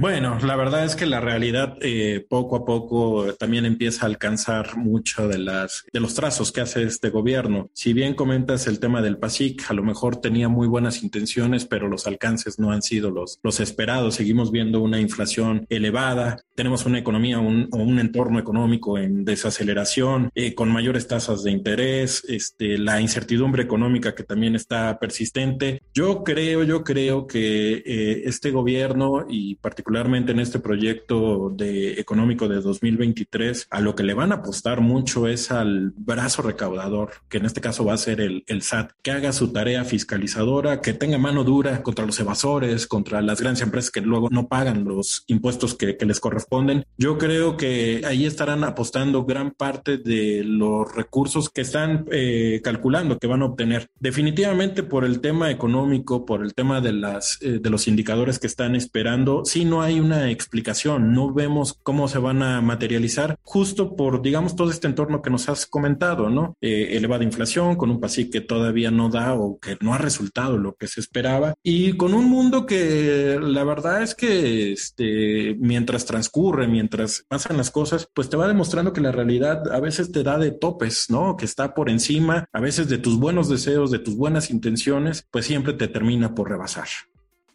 Bueno, 0.00 0.38
la 0.40 0.56
verdad 0.56 0.86
es 0.86 0.96
que 0.96 1.04
la 1.04 1.20
realidad 1.20 1.76
eh, 1.82 2.24
poco 2.26 2.56
a 2.56 2.64
poco 2.64 3.34
también 3.34 3.66
empieza 3.66 4.06
a 4.06 4.08
alcanzar 4.08 4.78
mucho 4.78 5.28
de 5.28 5.36
las 5.36 5.84
de 5.92 6.00
los 6.00 6.14
trazos 6.14 6.52
que 6.52 6.62
hace 6.62 6.84
este 6.84 7.10
gobierno. 7.10 7.68
Si 7.74 7.92
bien 7.92 8.14
comentas 8.14 8.66
el 8.66 8.80
tema 8.80 9.02
del 9.02 9.18
PASIC, 9.18 9.70
a 9.70 9.74
lo 9.74 9.82
mejor 9.82 10.16
tenía 10.16 10.48
muy 10.48 10.66
buenas 10.68 11.02
intenciones, 11.02 11.66
pero 11.66 11.86
los 11.86 12.06
alcances 12.06 12.58
no 12.58 12.72
han 12.72 12.80
sido 12.80 13.10
los, 13.10 13.40
los 13.42 13.60
esperados. 13.60 14.14
Seguimos 14.14 14.50
viendo 14.50 14.80
una 14.80 14.98
inflación 14.98 15.66
elevada, 15.68 16.38
tenemos 16.54 16.86
una 16.86 16.98
economía 16.98 17.38
un, 17.38 17.68
un 17.70 17.98
entorno 17.98 18.38
económico 18.38 18.96
en 18.96 19.26
desaceleración, 19.26 20.30
eh, 20.34 20.54
con 20.54 20.70
mayores 20.70 21.08
tasas 21.08 21.42
de 21.42 21.50
interés, 21.50 22.24
este, 22.26 22.78
la 22.78 23.02
incertidumbre 23.02 23.62
económica 23.64 24.14
que 24.14 24.24
también 24.24 24.54
está 24.54 24.98
persistente. 24.98 25.82
Yo 25.92 26.24
creo, 26.24 26.64
yo 26.64 26.84
creo 26.84 27.26
que 27.26 27.82
eh, 27.84 28.22
este 28.24 28.50
gobierno 28.50 29.26
y 29.28 29.56
particularmente 29.56 29.89
particularmente 29.90 30.30
en 30.30 30.38
este 30.38 30.60
proyecto 30.60 31.50
de 31.52 31.94
económico 31.94 32.46
de 32.46 32.60
2023, 32.60 33.66
a 33.70 33.80
lo 33.80 33.96
que 33.96 34.04
le 34.04 34.14
van 34.14 34.30
a 34.30 34.36
apostar 34.36 34.80
mucho 34.80 35.26
es 35.26 35.50
al 35.50 35.92
brazo 35.96 36.42
recaudador, 36.42 37.10
que 37.28 37.38
en 37.38 37.46
este 37.46 37.60
caso 37.60 37.84
va 37.84 37.94
a 37.94 37.96
ser 37.96 38.20
el, 38.20 38.44
el 38.46 38.62
SAT, 38.62 38.92
que 39.02 39.10
haga 39.10 39.32
su 39.32 39.52
tarea 39.52 39.84
fiscalizadora, 39.84 40.80
que 40.80 40.92
tenga 40.92 41.18
mano 41.18 41.42
dura 41.42 41.82
contra 41.82 42.06
los 42.06 42.20
evasores, 42.20 42.86
contra 42.86 43.20
las 43.20 43.40
grandes 43.40 43.62
empresas 43.62 43.90
que 43.90 44.00
luego 44.00 44.28
no 44.30 44.46
pagan 44.46 44.84
los 44.84 45.24
impuestos 45.26 45.74
que, 45.74 45.96
que 45.96 46.06
les 46.06 46.20
corresponden. 46.20 46.84
Yo 46.96 47.18
creo 47.18 47.56
que 47.56 48.02
ahí 48.06 48.26
estarán 48.26 48.62
apostando 48.62 49.24
gran 49.24 49.50
parte 49.50 49.98
de 49.98 50.44
los 50.44 50.94
recursos 50.94 51.50
que 51.50 51.62
están 51.62 52.06
eh, 52.12 52.60
calculando 52.62 53.18
que 53.18 53.26
van 53.26 53.42
a 53.42 53.46
obtener. 53.46 53.88
Definitivamente 53.98 54.84
por 54.84 55.04
el 55.04 55.20
tema 55.20 55.50
económico, 55.50 56.24
por 56.24 56.44
el 56.44 56.54
tema 56.54 56.80
de 56.80 56.92
las 56.92 57.38
eh, 57.42 57.58
de 57.60 57.70
los 57.70 57.88
indicadores 57.88 58.38
que 58.38 58.46
están 58.46 58.76
esperando, 58.76 59.44
sí 59.44 59.64
no 59.64 59.79
hay 59.82 60.00
una 60.00 60.30
explicación, 60.30 61.12
no 61.12 61.32
vemos 61.32 61.78
cómo 61.82 62.08
se 62.08 62.18
van 62.18 62.42
a 62.42 62.60
materializar 62.60 63.38
justo 63.42 63.96
por, 63.96 64.22
digamos, 64.22 64.56
todo 64.56 64.70
este 64.70 64.86
entorno 64.86 65.22
que 65.22 65.30
nos 65.30 65.48
has 65.48 65.66
comentado, 65.66 66.30
¿no? 66.30 66.56
Eh, 66.60 66.96
elevada 66.96 67.24
inflación, 67.24 67.76
con 67.76 67.90
un 67.90 68.00
PASIC 68.00 68.32
que 68.32 68.40
todavía 68.40 68.90
no 68.90 69.08
da 69.08 69.34
o 69.34 69.58
que 69.58 69.76
no 69.80 69.94
ha 69.94 69.98
resultado 69.98 70.58
lo 70.58 70.74
que 70.74 70.86
se 70.86 71.00
esperaba 71.00 71.54
y 71.62 71.96
con 71.96 72.14
un 72.14 72.26
mundo 72.26 72.66
que 72.66 73.38
la 73.40 73.64
verdad 73.64 74.02
es 74.02 74.14
que 74.14 74.72
este, 74.72 75.56
mientras 75.58 76.04
transcurre, 76.04 76.68
mientras 76.68 77.24
pasan 77.28 77.56
las 77.56 77.70
cosas, 77.70 78.08
pues 78.14 78.28
te 78.28 78.36
va 78.36 78.48
demostrando 78.48 78.92
que 78.92 79.00
la 79.00 79.12
realidad 79.12 79.70
a 79.72 79.80
veces 79.80 80.12
te 80.12 80.22
da 80.22 80.38
de 80.38 80.50
topes, 80.50 81.10
¿no? 81.10 81.36
Que 81.36 81.44
está 81.44 81.74
por 81.74 81.90
encima, 81.90 82.46
a 82.52 82.60
veces 82.60 82.88
de 82.88 82.98
tus 82.98 83.18
buenos 83.18 83.48
deseos, 83.48 83.90
de 83.90 83.98
tus 83.98 84.16
buenas 84.16 84.50
intenciones, 84.50 85.26
pues 85.30 85.46
siempre 85.46 85.72
te 85.72 85.88
termina 85.88 86.34
por 86.34 86.48
rebasar. 86.48 86.88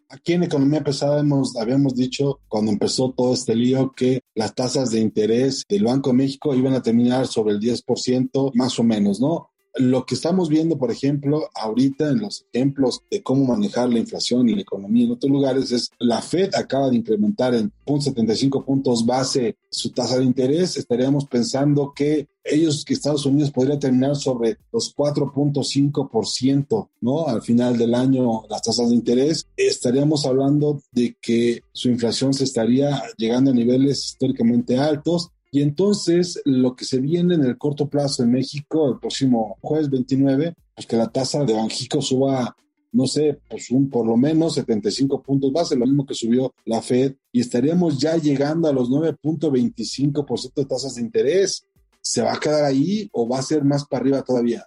Aquí 0.10 0.34
en 0.34 0.44
Economía 0.44 0.84
Pesada 0.84 1.20
hemos, 1.20 1.56
habíamos 1.58 1.96
dicho 1.96 2.40
cuando 2.48 2.72
empezó 2.72 3.12
todo 3.12 3.34
este 3.34 3.56
lío 3.56 3.92
que 3.92 4.22
las 4.36 4.54
tasas 4.54 4.92
de 4.92 5.00
interés 5.00 5.64
del 5.68 5.84
Banco 5.84 6.12
de 6.12 6.18
México 6.18 6.54
iban 6.54 6.74
a 6.74 6.82
terminar 6.82 7.26
sobre 7.26 7.54
el 7.54 7.60
10% 7.60 8.52
más 8.54 8.78
o 8.78 8.84
menos, 8.84 9.20
¿no? 9.20 9.52
Lo 9.78 10.06
que 10.06 10.16
estamos 10.16 10.48
viendo, 10.48 10.78
por 10.78 10.92
ejemplo, 10.92 11.50
ahorita 11.54 12.10
en 12.10 12.20
los 12.20 12.46
ejemplos 12.54 13.02
de 13.12 13.22
cómo 13.22 13.46
manejar 13.46 13.90
la 13.90 14.00
inflación 14.00 14.48
y 14.48 14.56
la 14.56 14.62
economía 14.62 15.06
en 15.06 15.12
otros 15.12 15.32
lugares 15.32 15.72
es 15.72 15.92
la 16.00 16.22
Fed 16.22 16.56
acaba 16.56 16.90
de 16.90 16.96
incrementar 16.96 17.54
en 17.54 17.72
0.75 17.86 18.64
puntos 18.64 19.06
base 19.06 19.58
su 19.70 19.92
tasa 19.92 20.18
de 20.18 20.24
interés. 20.24 20.78
Estaríamos 20.78 21.26
pensando 21.26 21.92
que 21.94 22.28
ellos, 22.46 22.86
que 22.86 22.94
Estados 22.94 23.26
Unidos 23.26 23.52
podría 23.52 23.80
terminar 23.80 24.16
sobre 24.16 24.60
los 24.72 24.96
4.5%, 24.96 26.90
¿no? 27.02 27.28
Al 27.28 27.42
final 27.42 27.78
del 27.78 27.96
año, 27.96 28.44
las 28.50 28.62
tasas 28.62 28.90
de 28.90 28.96
interés. 28.96 29.48
Estaríamos 29.58 30.26
hablando 30.26 30.82
de 30.92 31.18
que 31.20 31.62
su 31.74 31.90
inflación 31.90 32.34
se 32.34 32.44
estaría 32.46 33.04
llegando 33.18 33.52
a 33.52 33.54
niveles 33.54 34.06
históricamente 34.06 34.78
altos 34.78 35.32
y 35.56 35.62
entonces 35.62 36.42
lo 36.44 36.76
que 36.76 36.84
se 36.84 37.00
viene 37.00 37.36
en 37.36 37.46
el 37.46 37.58
corto 37.58 37.88
plazo 37.90 38.24
en 38.24 38.32
México, 38.32 38.90
el 38.92 39.00
próximo 39.00 39.58
jueves 39.62 39.90
29, 39.90 40.54
pues 40.76 40.86
que 40.86 40.98
la 40.98 41.08
tasa 41.08 41.46
de 41.46 41.54
Banjico 41.54 42.02
suba, 42.02 42.54
no 42.92 43.08
sé, 43.08 43.40
pues 43.50 43.72
un 43.72 43.90
por 43.90 44.06
lo 44.06 44.18
menos 44.18 44.56
75 44.56 45.24
puntos 45.24 45.54
base, 45.54 45.78
lo 45.78 45.86
mismo 45.86 46.06
que 46.06 46.14
subió 46.14 46.54
la 46.66 46.82
Fed, 46.82 47.16
y 47.32 47.40
estaríamos 47.40 47.98
ya 47.98 48.18
llegando 48.18 48.68
a 48.68 48.74
los 48.74 48.90
9.25% 48.90 50.54
de 50.56 50.66
tasas 50.66 50.96
de 50.96 51.02
interés. 51.04 51.66
¿Se 52.02 52.22
va 52.22 52.34
a 52.34 52.38
quedar 52.38 52.66
ahí 52.66 53.08
o 53.14 53.26
va 53.26 53.40
a 53.40 53.42
ser 53.42 53.64
más 53.64 53.86
para 53.86 54.02
arriba 54.02 54.24
todavía? 54.24 54.66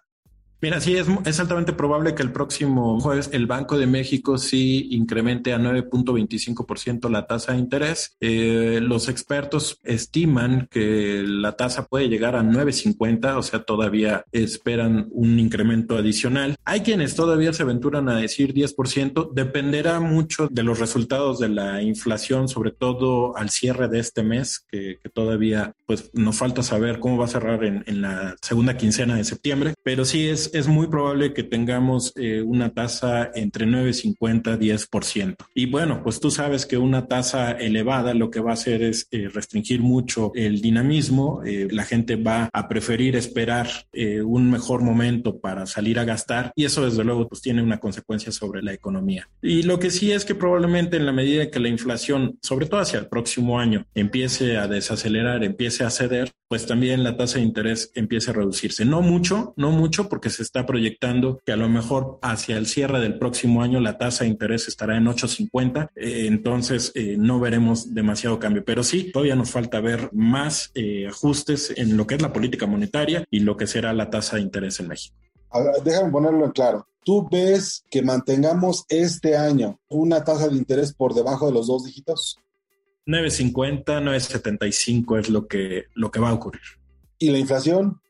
Mira, 0.60 0.80
sí, 0.80 0.96
es, 0.96 1.06
es, 1.24 1.38
altamente 1.38 1.72
probable 1.72 2.16
que 2.16 2.22
el 2.24 2.32
próximo 2.32 2.98
jueves 2.98 3.30
el 3.32 3.46
Banco 3.46 3.78
de 3.78 3.86
México 3.86 4.38
sí 4.38 4.88
incremente 4.90 5.52
a 5.52 5.58
9.25% 5.58 7.08
la 7.08 7.28
tasa 7.28 7.52
de 7.52 7.58
interés. 7.58 8.16
Eh, 8.20 8.80
los 8.82 9.08
expertos 9.08 9.78
estiman 9.84 10.66
que 10.68 11.22
la 11.24 11.52
tasa 11.52 11.86
puede 11.86 12.08
llegar 12.08 12.34
a 12.34 12.42
9.50, 12.42 13.36
o 13.36 13.42
sea, 13.44 13.62
todavía 13.62 14.24
esperan 14.32 15.06
un 15.12 15.38
incremento 15.38 15.96
adicional. 15.96 16.56
Hay 16.64 16.80
quienes 16.80 17.14
todavía 17.14 17.52
se 17.52 17.62
aventuran 17.62 18.08
a 18.08 18.16
decir 18.16 18.52
10%, 18.52 19.32
dependerá 19.32 20.00
mucho 20.00 20.48
de 20.50 20.64
los 20.64 20.80
resultados 20.80 21.38
de 21.38 21.50
la 21.50 21.82
inflación, 21.82 22.48
sobre 22.48 22.72
todo 22.72 23.36
al 23.36 23.50
cierre 23.50 23.86
de 23.86 24.00
este 24.00 24.24
mes, 24.24 24.64
que, 24.68 24.98
que 25.00 25.08
todavía 25.08 25.72
pues 25.86 26.10
nos 26.14 26.36
falta 26.36 26.64
saber 26.64 26.98
cómo 26.98 27.16
va 27.16 27.26
a 27.26 27.28
cerrar 27.28 27.62
en, 27.62 27.84
en 27.86 28.02
la 28.02 28.34
segunda 28.42 28.76
quincena 28.76 29.14
de 29.14 29.22
septiembre, 29.22 29.74
pero 29.84 30.04
sí 30.04 30.26
es 30.26 30.47
es, 30.52 30.68
muy 30.68 30.86
probable 30.86 31.32
que 31.32 31.42
tengamos 31.42 32.12
eh, 32.16 32.42
una 32.42 32.70
tasa 32.70 33.30
entre 33.34 33.66
9,50 33.66 34.58
y 34.60 34.70
10%. 34.70 35.36
Y 35.54 35.66
bueno, 35.66 36.02
pues 36.02 36.20
tú 36.20 36.30
sabes 36.30 36.66
que 36.66 36.76
una 36.76 37.06
tasa 37.06 37.52
elevada 37.52 38.14
lo 38.14 38.30
que 38.30 38.40
va 38.40 38.50
a 38.50 38.54
hacer 38.54 38.82
es 38.82 39.08
eh, 39.10 39.28
restringir 39.32 39.80
mucho 39.80 40.32
el 40.34 40.60
dinamismo. 40.60 41.42
Eh, 41.44 41.68
la 41.70 41.84
gente 41.84 42.16
va 42.16 42.48
a 42.52 42.68
preferir 42.68 43.16
esperar 43.16 43.68
un 44.24 44.50
mejor 44.50 44.82
momento 44.82 45.38
para 45.38 45.66
salir 45.66 45.98
a 45.98 46.04
gastar 46.04 46.52
y 46.54 46.64
eso 46.64 46.84
desde 46.84 47.04
luego 47.04 47.28
pues 47.28 47.40
tiene 47.40 47.62
una 47.62 47.78
consecuencia 47.78 48.32
sobre 48.32 48.62
la 48.62 48.72
economía. 48.72 49.28
Y 49.42 49.62
lo 49.62 49.78
que 49.78 49.90
sí 49.90 50.12
es 50.12 50.24
que 50.24 50.34
probablemente 50.34 50.96
en 50.96 51.06
la 51.06 51.12
medida 51.12 51.50
que 51.50 51.60
la 51.60 51.68
inflación, 51.68 52.38
sobre 52.42 52.66
todo 52.66 52.80
hacia 52.80 53.00
el 53.00 53.08
próximo 53.08 53.58
año, 53.58 53.86
empiece 53.94 54.56
a 54.56 54.68
desacelerar, 54.68 55.44
empiece 55.44 55.84
a 55.84 55.90
ceder, 55.90 56.32
pues 56.48 56.66
también 56.66 57.04
la 57.04 57.16
tasa 57.16 57.38
de 57.38 57.44
interés 57.44 57.92
empiece 57.94 58.30
a 58.30 58.34
reducirse. 58.34 58.84
No 58.84 59.02
mucho, 59.02 59.52
no 59.56 59.70
mucho 59.70 60.08
porque 60.08 60.30
se 60.30 60.42
está 60.42 60.64
proyectando 60.64 61.40
que 61.44 61.52
a 61.52 61.56
lo 61.56 61.68
mejor 61.68 62.18
hacia 62.22 62.56
el 62.56 62.66
cierre 62.66 63.00
del 63.00 63.18
próximo 63.18 63.62
año 63.62 63.80
la 63.80 63.98
tasa 63.98 64.24
de 64.24 64.30
interés 64.30 64.66
estará 64.66 64.96
en 64.96 65.06
8.50, 65.06 65.90
eh, 65.94 66.26
entonces 66.26 66.92
eh, 66.94 67.16
no 67.18 67.38
veremos 67.38 67.94
demasiado 67.94 68.38
cambio, 68.38 68.64
pero 68.64 68.82
sí, 68.82 69.12
todavía 69.12 69.36
nos 69.36 69.50
falta 69.50 69.80
ver 69.80 70.08
más 70.12 70.70
eh, 70.74 71.06
ajustes 71.06 71.72
en 71.76 71.96
lo 71.96 72.06
que 72.06 72.14
es 72.14 72.22
la 72.22 72.32
política 72.32 72.66
monetaria 72.66 73.24
y 73.30 73.40
lo 73.40 73.56
que 73.56 73.66
será 73.66 73.92
la 73.92 74.10
tasa 74.10 74.36
de 74.36 74.42
interés 74.42 74.80
en 74.80 74.88
México. 74.88 75.16
déjame 75.84 76.10
ponerlo 76.10 76.46
en 76.46 76.52
claro. 76.52 76.86
¿Tú 77.04 77.26
ves 77.30 77.84
que 77.90 78.02
mantengamos 78.02 78.84
este 78.88 79.36
año 79.36 79.78
una 79.88 80.24
tasa 80.24 80.48
de 80.48 80.56
interés 80.56 80.92
por 80.92 81.14
debajo 81.14 81.46
de 81.46 81.52
los 81.52 81.66
dos 81.66 81.84
dígitos? 81.84 82.38
9.50, 83.08 84.02
9.75 84.02 85.18
es 85.18 85.30
lo 85.30 85.48
que, 85.48 85.86
lo 85.94 86.10
que 86.10 86.20
va 86.20 86.28
a 86.28 86.34
ocurrir. 86.34 86.60
¿Y 87.18 87.30
la 87.30 87.38
inflación? 87.38 88.00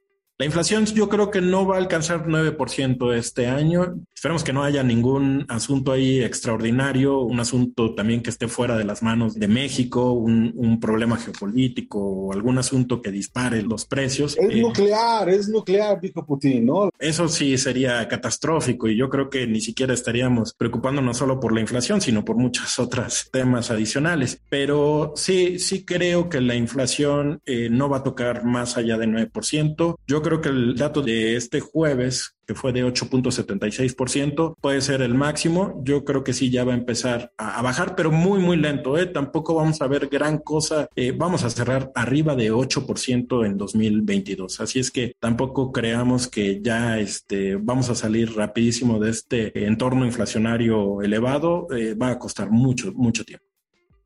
La 0.41 0.47
inflación 0.47 0.87
yo 0.87 1.09
creo 1.09 1.33
que 1.33 1.41
no 1.41 1.67
va 1.67 1.75
a 1.75 1.79
alcanzar 1.79 2.25
9% 2.29 3.13
este 3.13 3.49
año. 3.49 3.97
Esperemos 4.15 4.45
que 4.45 4.53
no 4.53 4.63
haya 4.63 4.85
ningún 4.85 5.45
asunto 5.49 5.91
ahí 5.91 6.21
extraordinario, 6.23 7.23
un 7.23 7.41
asunto 7.41 7.93
también 7.97 8.23
que 8.23 8.31
esté 8.31 8.47
fuera 8.47 8.77
de 8.77 8.85
las 8.85 9.03
manos 9.03 9.35
de 9.35 9.49
México, 9.49 10.13
un, 10.13 10.53
un 10.55 10.79
problema 10.79 11.17
geopolítico 11.17 11.99
o 11.99 12.33
algún 12.33 12.57
asunto 12.57 13.03
que 13.03 13.11
dispare 13.11 13.63
los 13.63 13.85
precios. 13.85 14.37
Es 14.39 14.51
eh, 14.55 14.61
nuclear, 14.61 15.29
es 15.29 15.49
nuclear, 15.49 16.01
dijo 16.01 16.25
Putin, 16.25 16.67
¿no? 16.67 16.91
Eso 17.01 17.29
sí 17.29 17.59
sería 17.59 18.07
catastrófico 18.07 18.89
y 18.89 18.97
yo 18.97 19.09
creo 19.09 19.31
que 19.31 19.45
ni 19.49 19.61
siquiera 19.61 19.93
estaríamos 19.93 20.55
preocupándonos 20.55 21.17
solo 21.17 21.41
por 21.41 21.53
la 21.53 21.63
inflación, 21.63 22.01
sino 22.01 22.25
por 22.25 22.37
muchos 22.37 22.79
otros 22.79 23.29
temas 23.33 23.73
adicionales. 23.73 24.41
Pero 24.49 25.15
sí, 25.17 25.59
sí 25.59 25.85
creo 25.85 26.29
que 26.29 26.41
la 26.41 26.55
inflación 26.55 27.41
eh, 27.45 27.69
no 27.71 27.89
va 27.89 27.99
a 27.99 28.03
tocar 28.05 28.45
más 28.45 28.77
allá 28.77 28.97
de 28.99 29.09
9%. 29.09 29.97
Yo 30.07 30.23
creo 30.23 30.28
creo 30.29 30.41
que 30.43 30.49
el 30.51 30.77
dato 30.77 31.01
de 31.01 31.37
este 31.37 31.61
jueves, 31.61 32.37
que 32.47 32.55
fue 32.55 32.71
de 32.73 32.85
8.76%, 32.85 34.57
puede 34.61 34.83
ser 34.83 35.01
el 35.01 35.15
máximo. 35.15 35.81
Yo 35.85 36.05
creo 36.05 36.23
que 36.23 36.35
sí 36.35 36.51
ya 36.51 36.65
va 36.65 36.75
a 36.75 36.77
empezar 36.77 37.33
a, 37.39 37.63
bajar, 37.63 37.97
pero 37.97 38.11
muy, 38.11 38.39
muy 38.39 38.59
lento. 38.59 38.99
¿eh? 38.99 39.07
Tampoco 39.07 39.55
vamos 39.55 39.81
a 39.81 39.87
ver 39.87 40.09
gran 40.09 40.37
cosa. 40.37 40.87
Eh, 40.95 41.15
vamos 41.17 41.45
a 41.45 41.51
cerrar 41.51 41.91
arriba 41.95 42.37
de 42.37 42.53
8% 42.53 43.47
en 43.47 43.57
2022. 43.57 44.61
Así 44.61 44.81
es 44.81 44.91
que 44.91 45.15
tampoco 45.19 45.73
creamos 45.73 46.29
que 46.29 46.61
ya 46.61 46.99
este, 46.99 47.57
vamos 47.57 47.89
a 47.89 47.95
salir 47.95 48.37
rapidísimo 48.37 48.99
de 48.99 49.11
este 49.11 49.67
entorno 49.67 50.05
inflacionario 50.05 51.01
elevado. 51.01 51.69
Eh, 51.75 51.95
va 51.95 52.11
a 52.11 52.19
costar 52.19 52.51
mucho, 52.51 52.93
mucho 52.93 53.25
tiempo. 53.25 53.47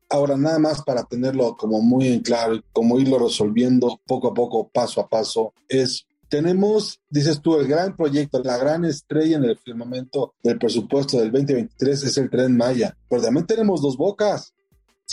Ahora, 0.09 0.37
nada 0.37 0.59
más 0.59 0.81
para 0.83 1.03
tenerlo 1.03 1.57
como 1.57 1.81
muy 1.81 2.07
en 2.07 2.21
claro, 2.21 2.61
como 2.71 2.97
irlo 2.97 3.19
resolviendo 3.19 3.99
poco 4.05 4.29
a 4.29 4.33
poco, 4.33 4.69
paso 4.69 5.01
a 5.01 5.09
paso, 5.09 5.53
es 5.67 6.05
tenemos, 6.29 7.01
dices 7.09 7.41
tú, 7.41 7.55
el 7.59 7.67
gran 7.67 7.95
proyecto, 7.95 8.41
la 8.43 8.57
gran 8.57 8.85
estrella 8.85 9.37
en 9.37 9.45
el 9.45 9.57
firmamento 9.57 10.33
del 10.43 10.57
presupuesto 10.57 11.19
del 11.19 11.31
2023 11.31 12.03
es 12.03 12.17
el 12.17 12.29
tren 12.29 12.57
Maya, 12.57 12.97
pero 13.09 13.21
también 13.21 13.45
tenemos 13.45 13.81
dos 13.81 13.97
bocas. 13.97 14.53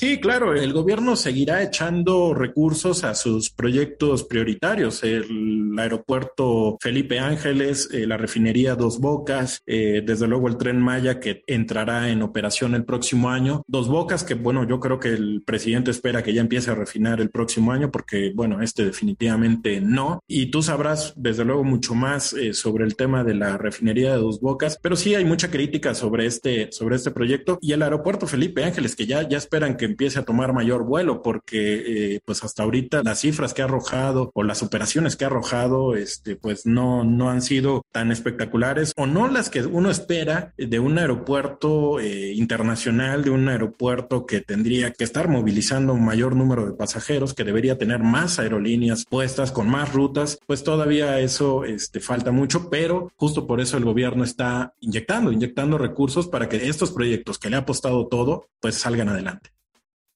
Sí, 0.00 0.18
claro, 0.18 0.54
el 0.54 0.72
gobierno 0.72 1.14
seguirá 1.14 1.62
echando 1.62 2.32
recursos 2.32 3.04
a 3.04 3.14
sus 3.14 3.50
proyectos 3.50 4.24
prioritarios, 4.24 5.04
el 5.04 5.74
aeropuerto 5.78 6.78
Felipe 6.80 7.18
Ángeles, 7.18 7.86
eh, 7.92 8.06
la 8.06 8.16
refinería 8.16 8.76
Dos 8.76 8.98
Bocas, 8.98 9.60
eh, 9.66 10.02
desde 10.02 10.26
luego 10.26 10.48
el 10.48 10.56
tren 10.56 10.80
Maya 10.80 11.20
que 11.20 11.42
entrará 11.46 12.08
en 12.08 12.22
operación 12.22 12.74
el 12.74 12.86
próximo 12.86 13.28
año. 13.28 13.62
Dos 13.66 13.88
Bocas 13.88 14.24
que, 14.24 14.32
bueno, 14.32 14.66
yo 14.66 14.80
creo 14.80 14.98
que 14.98 15.10
el 15.10 15.42
presidente 15.44 15.90
espera 15.90 16.22
que 16.22 16.32
ya 16.32 16.40
empiece 16.40 16.70
a 16.70 16.76
refinar 16.76 17.20
el 17.20 17.28
próximo 17.28 17.70
año 17.70 17.90
porque, 17.90 18.32
bueno, 18.34 18.62
este 18.62 18.86
definitivamente 18.86 19.82
no. 19.82 20.24
Y 20.26 20.46
tú 20.46 20.62
sabrás, 20.62 21.12
desde 21.14 21.44
luego, 21.44 21.62
mucho 21.62 21.94
más 21.94 22.32
eh, 22.32 22.54
sobre 22.54 22.86
el 22.86 22.96
tema 22.96 23.22
de 23.22 23.34
la 23.34 23.58
refinería 23.58 24.12
de 24.12 24.22
Dos 24.22 24.40
Bocas, 24.40 24.78
pero 24.80 24.96
sí 24.96 25.14
hay 25.14 25.26
mucha 25.26 25.50
crítica 25.50 25.94
sobre 25.94 26.24
este, 26.24 26.72
sobre 26.72 26.96
este 26.96 27.10
proyecto 27.10 27.58
y 27.60 27.72
el 27.72 27.82
aeropuerto 27.82 28.26
Felipe 28.26 28.64
Ángeles 28.64 28.96
que 28.96 29.04
ya, 29.04 29.28
ya 29.28 29.36
esperan 29.36 29.76
que 29.76 29.89
empiece 29.90 30.18
a 30.18 30.24
tomar 30.24 30.52
mayor 30.52 30.84
vuelo, 30.84 31.22
porque 31.22 32.14
eh, 32.14 32.20
pues 32.24 32.42
hasta 32.44 32.62
ahorita 32.62 33.02
las 33.02 33.20
cifras 33.20 33.54
que 33.54 33.62
ha 33.62 33.66
arrojado 33.66 34.30
o 34.34 34.42
las 34.42 34.62
operaciones 34.62 35.16
que 35.16 35.24
ha 35.24 35.28
arrojado, 35.28 35.94
este, 35.96 36.36
pues 36.36 36.66
no, 36.66 37.04
no 37.04 37.30
han 37.30 37.42
sido 37.42 37.82
tan 37.92 38.10
espectaculares 38.10 38.92
o 38.96 39.06
no 39.06 39.28
las 39.28 39.50
que 39.50 39.62
uno 39.62 39.90
espera 39.90 40.52
de 40.56 40.78
un 40.78 40.98
aeropuerto 40.98 42.00
eh, 42.00 42.32
internacional, 42.32 43.24
de 43.24 43.30
un 43.30 43.48
aeropuerto 43.48 44.26
que 44.26 44.40
tendría 44.40 44.92
que 44.92 45.04
estar 45.04 45.28
movilizando 45.28 45.92
un 45.92 46.04
mayor 46.04 46.36
número 46.36 46.66
de 46.66 46.72
pasajeros, 46.72 47.34
que 47.34 47.44
debería 47.44 47.78
tener 47.78 48.00
más 48.00 48.38
aerolíneas 48.38 49.04
puestas 49.04 49.52
con 49.52 49.68
más 49.68 49.92
rutas, 49.92 50.38
pues 50.46 50.64
todavía 50.64 51.18
eso 51.20 51.64
este, 51.64 52.00
falta 52.00 52.32
mucho, 52.32 52.70
pero 52.70 53.12
justo 53.16 53.46
por 53.46 53.60
eso 53.60 53.76
el 53.76 53.84
gobierno 53.84 54.24
está 54.24 54.74
inyectando, 54.80 55.32
inyectando 55.32 55.78
recursos 55.78 56.28
para 56.28 56.48
que 56.48 56.68
estos 56.68 56.90
proyectos 56.90 57.38
que 57.38 57.50
le 57.50 57.56
ha 57.56 57.60
apostado 57.60 58.06
todo, 58.06 58.48
pues 58.60 58.76
salgan 58.76 59.08
adelante. 59.08 59.50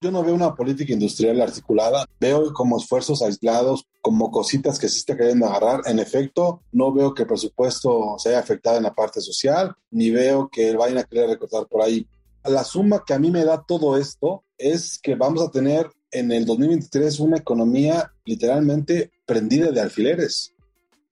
Yo 0.05 0.11
no 0.11 0.23
veo 0.23 0.35
una 0.35 0.55
política 0.55 0.93
industrial 0.93 1.41
articulada, 1.41 2.05
veo 2.21 2.53
como 2.53 2.77
esfuerzos 2.77 3.23
aislados, 3.23 3.87
como 4.03 4.31
cositas 4.31 4.79
que 4.79 4.87
se 4.87 4.99
está 4.99 5.17
queriendo 5.17 5.47
agarrar. 5.47 5.81
En 5.87 5.99
efecto, 5.99 6.61
no 6.73 6.93
veo 6.93 7.15
que 7.15 7.23
el 7.23 7.29
presupuesto 7.29 8.17
se 8.19 8.29
haya 8.29 8.41
afectado 8.41 8.77
en 8.77 8.83
la 8.83 8.93
parte 8.93 9.23
social, 9.23 9.75
ni 9.91 10.11
veo 10.11 10.51
que 10.53 10.77
vayan 10.77 10.99
a 10.99 11.05
querer 11.05 11.31
recortar 11.31 11.67
por 11.69 11.81
ahí. 11.81 12.07
La 12.45 12.65
suma 12.65 13.03
que 13.07 13.15
a 13.15 13.19
mí 13.19 13.31
me 13.31 13.47
da 13.47 13.65
todo 13.67 13.97
esto 13.97 14.45
es 14.59 14.99
que 15.03 15.15
vamos 15.15 15.41
a 15.41 15.51
tener 15.51 15.91
en 16.11 16.33
el 16.33 16.45
2023 16.45 17.21
una 17.21 17.39
economía 17.39 18.13
literalmente 18.27 19.11
prendida 19.25 19.71
de 19.71 19.81
alfileres. 19.81 20.53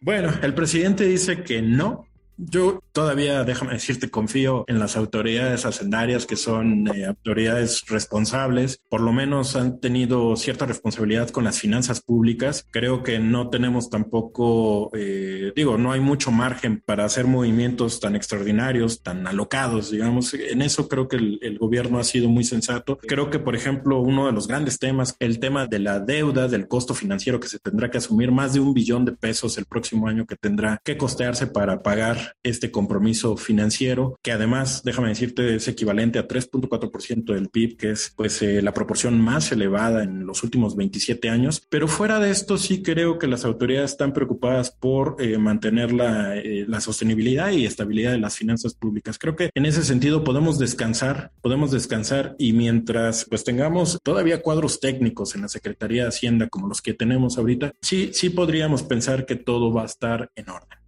Bueno, 0.03 0.35
el 0.43 0.53
presidente 0.53 1.05
dice 1.05 1.43
que 1.45 1.63
no, 1.63 2.05
yo 2.51 2.83
todavía, 2.93 3.45
déjame 3.45 3.75
decirte, 3.75 4.11
confío 4.11 4.65
en 4.69 4.79
las 4.79 4.97
autoridades 4.97 5.65
hacendarias 5.65 6.27
que 6.27 6.37
son 6.37 6.89
eh, 6.89 7.07
autoridades 7.07 7.85
responsables, 7.89 8.81
por 8.89 9.01
lo 9.01 9.13
menos 9.13 9.57
han 9.57 9.81
tenido 9.81 10.37
cierta 10.37 10.67
responsabilidad 10.67 11.31
con 11.31 11.45
las 11.45 11.59
finanzas 11.59 12.01
públicas. 12.01 12.67
Creo 12.71 13.03
que 13.03 13.19
no 13.19 13.51
tenemos 13.51 13.91
tampoco, 13.91 14.91
eh, 14.95 15.53
digo, 15.55 15.79
no 15.79 15.93
hay 15.93 16.01
mucho 16.01 16.31
margen 16.31 16.83
para 16.85 17.05
hacer 17.05 17.27
movimientos 17.27 18.01
tan 18.01 18.17
extraordinarios, 18.17 19.03
tan 19.03 19.27
alocados, 19.27 19.91
digamos. 19.91 20.35
En 20.35 20.63
eso 20.63 20.89
creo 20.89 21.09
que 21.09 21.17
el, 21.17 21.39
el 21.43 21.59
gobierno 21.59 21.99
ha 21.99 22.05
sido 22.05 22.29
muy 22.29 22.45
sensato. 22.45 22.99
Creo 22.99 23.31
que, 23.31 23.39
por 23.39 23.55
ejemplo, 23.55 24.01
uno 24.01 24.27
de 24.27 24.33
los 24.33 24.49
grandes 24.49 24.79
temas, 24.79 25.17
el 25.19 25.39
tema 25.39 25.67
de 25.67 25.79
la 25.79 26.01
deuda, 26.01 26.49
del 26.49 26.69
costo 26.69 26.95
financiero 26.95 27.41
que 27.41 27.49
se 27.49 27.59
tendrá 27.59 27.91
que 27.91 27.99
asumir, 27.99 28.31
más 28.33 28.53
de 28.53 28.61
un 28.61 28.75
billón 28.75 29.05
de 29.05 29.13
pesos 29.13 29.59
el 29.59 29.65
próximo 29.65 30.09
año 30.09 30.27
que 30.27 30.37
tendrá 30.37 30.81
que 30.85 30.97
costearse 30.97 31.47
para 31.47 31.83
pagar 31.83 32.32
este 32.43 32.71
compromiso 32.71 33.37
financiero, 33.37 34.19
que 34.23 34.33
además, 34.33 34.83
déjame 34.85 35.09
decirte, 35.09 35.57
es 35.57 35.69
equivalente 35.69 36.19
a 36.19 36.29
3.4% 36.29 37.35
del 37.35 37.49
PIB, 37.49 37.77
que 37.77 37.91
es 37.91 38.13
pues 38.17 38.43
eh, 38.43 38.63
la 38.63 38.75
proporción 38.75 39.21
más 39.21 39.53
elevada 39.53 40.03
en 40.03 40.27
los 40.27 40.43
últimos 40.43 40.77
27 40.77 41.29
años. 41.29 41.63
Pero 41.69 41.89
fuera 41.89 42.21
de 42.21 42.31
esto, 42.31 42.59
sí 42.59 42.83
creo 42.83 43.19
que 43.19 43.27
las 43.27 43.45
autoridades 43.45 43.93
están 43.93 44.13
preocupadas 44.13 44.71
por 44.71 45.17
eh, 45.19 45.39
mantener 45.39 45.93
la, 45.93 46.37
eh, 46.37 46.65
la 46.67 46.81
sostenibilidad 46.81 47.51
y 47.53 47.67
estabilidad 47.67 48.13
de 48.13 48.19
las 48.19 48.37
finanzas 48.37 48.75
públicas. 48.75 49.19
Creo 49.19 49.37
que 49.37 49.51
en 49.55 49.67
ese 49.67 49.85
sentido 49.85 50.25
podemos 50.25 50.59
descansar, 50.59 51.33
podemos 51.41 51.71
descansar 51.71 52.35
y 52.39 52.53
mientras 52.53 53.25
pues 53.25 53.45
tengamos 53.45 53.99
todavía 54.03 54.43
cuadros 54.43 54.81
técnicos 54.81 55.35
en 55.35 55.43
la 55.43 55.49
Secretaría 55.49 56.03
de 56.03 56.09
Hacienda 56.09 56.49
como 56.49 56.69
los 56.69 56.83
que 56.83 56.95
tenemos 56.95 57.39
ahorita, 57.39 57.73
sí, 57.81 58.11
sí 58.13 58.31
podríamos 58.31 58.83
pensar 58.83 59.27
que 59.27 59.37
todo 59.37 59.73
va 59.73 59.83
a 59.83 59.87
estar 59.87 60.31
en 60.35 60.49
orden 60.51 60.82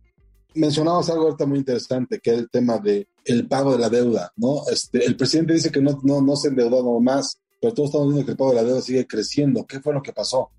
mencionabas 0.55 1.11
algo 1.11 1.25
ahorita 1.25 1.47
muy 1.47 1.59
interesante, 1.59 2.21
que 2.21 2.31
es 2.31 2.39
el 2.39 2.51
tema 2.51 2.79
de 2.79 3.09
el 3.25 3.49
pago 3.49 3.73
de 3.73 3.79
la 3.79 3.89
deuda, 3.89 4.33
¿no? 4.37 4.63
Este, 4.71 5.05
el 5.05 5.17
presidente 5.17 5.55
dice 5.55 5.71
que 5.71 5.81
no, 5.81 5.99
no, 6.03 6.21
no 6.21 6.37
se 6.37 6.49
endeudó 6.49 7.01
más, 7.01 7.39
pero 7.61 7.75
todos 7.75 7.89
estamos 7.89 8.09
viendo 8.09 8.25
que 8.25 8.33
el 8.33 8.37
pago 8.37 8.51
de 8.51 8.57
la 8.57 8.65
deuda 8.65 8.83
sigue 8.83 9.07
creciendo. 9.07 9.67
¿Qué 9.67 9.81
fue 9.81 9.95
lo 9.95 10.03
que 10.03 10.13
pasó? 10.13 10.51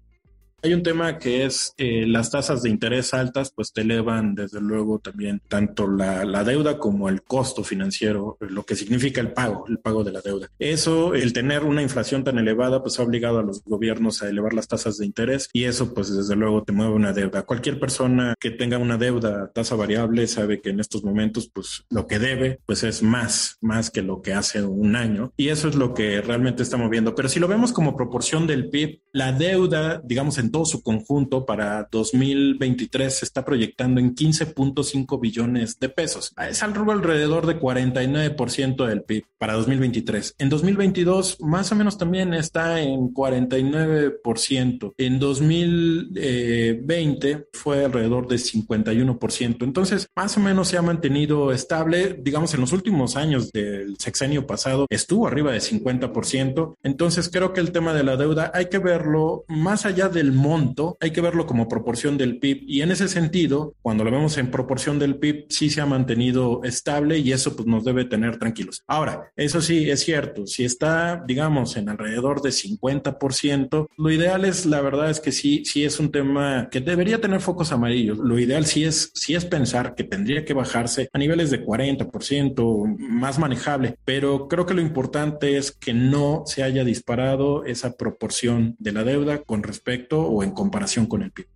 Hay 0.66 0.74
un 0.74 0.82
tema 0.82 1.20
que 1.20 1.46
es 1.46 1.76
eh, 1.78 2.08
las 2.08 2.32
tasas 2.32 2.64
de 2.64 2.72
interés 2.72 3.14
altas, 3.14 3.52
pues 3.56 3.72
te 3.72 3.82
elevan 3.82 4.34
desde 4.34 4.60
luego 4.60 4.98
también 4.98 5.40
tanto 5.48 5.88
la, 5.88 6.26
la, 6.26 6.44
deuda 6.44 6.80
como 6.80 7.08
el 7.08 7.22
costo 7.22 7.64
financiero, 7.64 8.40
lo 8.40 8.66
que 8.66 8.76
significa 8.76 9.22
el 9.22 9.32
pago, 9.32 9.66
el 9.68 9.78
pago 9.78 10.04
de 10.04 10.12
la 10.12 10.22
deuda. 10.22 10.50
Eso, 10.58 11.14
el 11.14 11.34
tener 11.34 11.66
una 11.66 11.84
inflación 11.84 12.24
tan 12.24 12.40
elevada, 12.40 12.82
pues 12.82 13.00
ha 13.00 13.04
obligado 13.04 13.38
a 13.38 13.44
los 13.44 13.64
gobiernos 13.64 14.24
a 14.24 14.30
elevar 14.30 14.56
las 14.56 14.68
tasas 14.68 14.98
de 14.98 15.06
interés 15.06 15.52
y 15.54 15.66
eso 15.66 15.94
pues 15.94 16.12
desde 16.12 16.36
luego 16.36 16.64
te 16.64 16.72
mueve 16.72 16.94
una 16.94 17.14
deuda. 17.14 17.44
Cualquier 17.44 17.80
persona 17.80 18.34
que 18.40 18.50
tenga 18.50 18.80
una 18.80 18.98
deuda 18.98 19.52
tasa 19.54 19.76
variable 19.76 20.26
sabe 20.26 20.62
que 20.62 20.72
en 20.72 20.80
estos 20.80 21.04
momentos 21.04 21.48
pues 21.48 21.86
lo 21.92 22.08
que 22.08 22.18
debe 22.18 22.60
pues 22.66 22.82
es 22.82 23.04
más, 23.04 23.60
más 23.62 23.92
que 23.92 24.02
lo 24.02 24.24
que 24.24 24.34
hace 24.34 24.64
un 24.64 24.96
año 24.96 25.32
y 25.38 25.50
eso 25.50 25.68
es 25.68 25.76
lo 25.76 25.94
que 25.94 26.22
realmente 26.22 26.64
está 26.64 26.76
moviendo. 26.76 27.14
Pero 27.14 27.30
si 27.30 27.40
lo 27.40 27.48
vemos 27.48 27.72
como 27.72 27.96
proporción 27.96 28.48
del 28.48 28.72
PIB, 28.72 29.02
la 29.12 29.32
deuda, 29.32 30.02
digamos 30.04 30.40
en 30.40 30.55
su 30.64 30.82
conjunto 30.82 31.46
para 31.46 31.90
2023 31.92 33.18
se 33.18 33.26
está 33.26 33.44
proyectando 33.44 34.00
en 34.00 34.16
15.5 34.16 35.20
billones 35.20 35.78
de 35.80 35.90
pesos. 35.90 36.34
Es 36.50 36.64
alrededor 36.64 37.48
de 37.48 37.60
49% 37.60 38.86
del 38.86 39.04
PIB 39.04 39.26
para 39.38 39.54
2023. 39.54 40.36
En 40.38 40.50
2022 40.50 41.42
más 41.42 41.72
o 41.72 41.76
menos 41.76 41.98
también 41.98 42.34
está 42.34 42.82
en 42.82 43.14
49%. 43.14 44.94
En 44.98 45.20
2020 45.20 47.48
fue 47.54 47.86
alrededor 47.86 48.28
de 48.28 48.38
51%. 48.38 49.64
Entonces 49.64 50.08
más 50.16 50.38
o 50.38 50.40
menos 50.40 50.68
se 50.68 50.78
ha 50.78 50.82
mantenido 50.82 51.52
estable. 51.52 52.20
Digamos 52.22 52.54
en 52.54 52.62
los 52.62 52.72
últimos 52.72 53.16
años 53.16 53.52
del 53.52 53.98
sexenio 53.98 54.46
pasado 54.46 54.86
estuvo 54.90 55.28
arriba 55.28 55.52
de 55.52 55.60
50%. 55.60 56.76
Entonces 56.84 57.30
creo 57.30 57.54
que 57.54 57.62
el 57.62 57.72
tema 57.72 57.94
de 57.94 58.04
la 58.04 58.18
deuda 58.18 58.52
hay 58.54 58.68
que 58.68 58.78
verlo 58.78 59.46
más 59.48 59.86
allá 59.86 60.10
del 60.10 60.32
monto, 60.36 60.98
hay 61.00 61.12
que 61.12 61.22
verlo 61.22 61.46
como 61.46 61.68
proporción 61.68 62.18
del 62.18 62.40
PIB 62.40 62.64
y 62.68 62.82
en 62.82 62.92
ese 62.92 63.08
sentido, 63.08 63.76
cuando 63.82 64.04
lo 64.04 64.12
vemos 64.12 64.38
en 64.38 64.52
proporción 64.52 65.00
del 65.00 65.18
PIB, 65.18 65.46
sí 65.50 65.70
se 65.70 65.82
ha 65.82 65.86
mantenido 65.86 66.62
estable 66.64 67.18
y 67.20 67.32
eso 67.32 67.56
pues 67.56 67.68
nos 67.68 67.84
debe 67.84 68.06
tener 68.06 68.38
tranquilos. 68.38 68.84
Ahora, 68.88 69.32
eso 69.36 69.62
sí 69.62 69.90
es 69.90 70.02
cierto, 70.02 70.46
si 70.48 70.66
está, 70.66 71.24
digamos, 71.26 71.78
en 71.78 71.90
alrededor 71.90 72.42
de 72.42 72.50
50%, 72.50 73.88
lo 73.98 74.12
ideal 74.12 74.46
es, 74.46 74.66
la 74.66 74.82
verdad 74.82 75.10
es 75.10 75.20
que 75.20 75.32
sí, 75.32 75.64
sí 75.66 75.84
es 75.84 76.00
un 76.00 76.12
tema 76.12 76.70
que 76.72 76.82
debería 76.82 77.22
tener 77.22 77.42
focos 77.42 77.72
amarillos. 77.72 78.18
Lo 78.18 78.40
ideal 78.40 78.66
sí 78.66 78.84
es, 78.84 79.12
sí 79.14 79.36
es 79.36 79.46
pensar 79.46 79.96
que 79.96 80.04
tendría 80.04 80.46
que 80.46 80.54
bajarse 80.54 81.10
a 81.12 81.18
niveles 81.18 81.52
de 81.52 81.66
40%, 81.66 82.98
más 82.98 83.40
manejable, 83.40 83.98
pero 84.06 84.48
creo 84.48 84.66
que 84.66 84.74
lo 84.74 84.82
importante 84.82 85.58
es 85.58 85.72
que 85.72 85.94
no 85.94 86.44
se 86.46 86.64
haya 86.64 86.84
disparado 86.84 87.66
esa 87.66 87.96
proporción 87.96 88.76
de 88.80 88.92
la 88.92 89.04
deuda 89.04 89.44
con 89.44 89.64
respecto 89.64 90.25
o 90.28 90.44
en 90.44 90.52
comparación 90.52 91.06
con 91.06 91.22
el 91.22 91.32
PIB. 91.32 91.48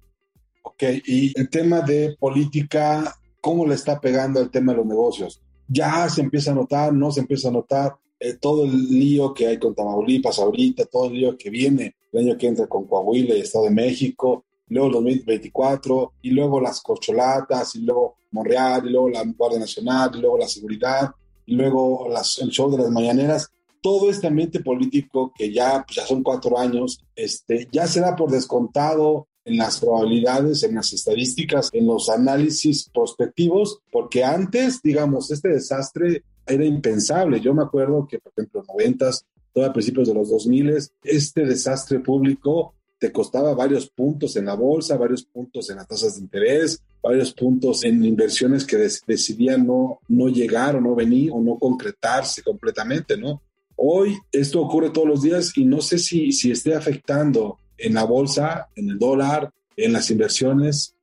Ok, 0.63 0.84
y 1.05 1.39
el 1.39 1.49
tema 1.49 1.82
de 1.82 2.15
política, 2.19 3.15
¿cómo 3.41 3.65
le 3.65 3.75
está 3.75 3.99
pegando 3.99 4.39
el 4.39 4.49
tema 4.49 4.71
de 4.71 4.79
los 4.79 4.88
negocios? 4.88 5.41
Ya 5.67 6.08
se 6.10 6.21
empieza 6.21 6.51
a 6.51 6.55
notar, 6.55 6.93
no 6.93 7.12
se 7.12 7.21
empieza 7.21 7.49
a 7.49 7.51
notar 7.51 7.95
eh, 8.19 8.34
todo 8.34 8.65
el 8.65 8.89
lío 8.89 9.34
que 9.34 9.47
hay 9.47 9.58
con 9.58 9.73
Tamaulipas 9.73 10.39
ahorita, 10.39 10.86
todo 10.86 11.05
el 11.08 11.13
lío 11.13 11.38
que 11.38 11.49
viene 11.49 11.95
el 12.12 12.27
año 12.27 12.38
que 12.38 12.47
entra 12.47 12.67
con 12.67 12.86
Coahuila 12.86 13.36
y 13.36 13.41
Estado 13.41 13.65
de 13.65 13.71
México. 13.71 14.43
luego 14.67 14.88
el 14.88 14.93
2024, 14.93 16.13
y 16.21 16.32
luego 16.32 16.60
las 16.60 16.82
corcholatas, 16.82 17.75
y 17.75 17.79
luego 17.79 18.17
Monreal, 18.32 18.86
y 18.86 18.91
luego 18.91 19.10
la 19.10 19.23
Guardia 19.25 19.60
Nacional, 19.60 20.12
y 20.13 20.19
luego 20.19 20.38
la 20.38 20.47
seguridad, 20.47 21.10
y 21.45 21.55
luego 21.55 22.08
las, 22.10 22.38
el 22.39 22.49
show 22.49 22.69
de 22.69 22.77
las 22.77 22.91
mañaneras. 22.91 23.49
Todo 23.81 24.09
este 24.09 24.27
ambiente 24.27 24.59
político 24.59 25.33
que 25.35 25.51
ya, 25.51 25.83
pues 25.85 25.97
ya 25.97 26.05
son 26.05 26.23
cuatro 26.23 26.57
años, 26.59 27.01
este, 27.15 27.67
ya 27.71 27.87
se 27.87 28.01
da 28.01 28.15
por 28.15 28.31
descontado 28.31 29.27
en 29.45 29.57
las 29.57 29.79
probabilidades, 29.79 30.63
en 30.63 30.75
las 30.75 30.93
estadísticas, 30.93 31.69
en 31.73 31.87
los 31.87 32.09
análisis 32.09 32.89
prospectivos, 32.93 33.79
porque 33.91 34.23
antes, 34.23 34.81
digamos, 34.81 35.31
este 35.31 35.49
desastre 35.49 36.23
era 36.45 36.65
impensable. 36.65 37.39
Yo 37.39 37.53
me 37.53 37.63
acuerdo 37.63 38.07
que, 38.07 38.19
por 38.19 38.31
ejemplo, 38.33 38.59
en 38.59 38.67
los 38.67 38.75
noventas, 38.75 39.25
todo 39.53 39.65
a 39.65 39.73
principios 39.73 40.07
de 40.07 40.13
los 40.13 40.29
2000, 40.29 40.77
este 41.03 41.45
desastre 41.45 41.99
público 41.99 42.75
te 42.99 43.11
costaba 43.11 43.55
varios 43.55 43.89
puntos 43.89 44.35
en 44.35 44.45
la 44.45 44.55
bolsa, 44.55 44.97
varios 44.97 45.23
puntos 45.23 45.69
en 45.69 45.77
las 45.77 45.87
tasas 45.87 46.15
de 46.15 46.21
interés, 46.21 46.83
varios 47.01 47.33
puntos 47.33 47.85
en 47.85 48.03
inversiones 48.03 48.65
que 48.65 48.77
decidían 48.77 49.65
no, 49.65 49.99
no 50.09 50.27
llegar 50.27 50.75
o 50.75 50.81
no 50.81 50.95
venir 50.95 51.31
o 51.31 51.39
no 51.39 51.57
concretarse 51.57 52.43
completamente, 52.43 53.15
¿no? 53.17 53.41
Hoy 53.81 54.17
esto 54.31 54.61
ocurre 54.61 54.89
todos 54.89 55.07
los 55.07 55.21
días 55.21 55.57
y 55.57 55.65
no 55.65 55.79
sé 55.79 55.99
si, 55.99 56.31
si 56.33 56.51
esté 56.51 56.75
afectando 56.75 57.57
en 57.77 57.93
la 57.93 58.03
bolsa, 58.03 58.67
en 58.75 58.89
el 58.89 58.99
dólar, 58.99 59.49
en 59.77 59.93
las 59.93 60.11
inversiones, 60.11 60.95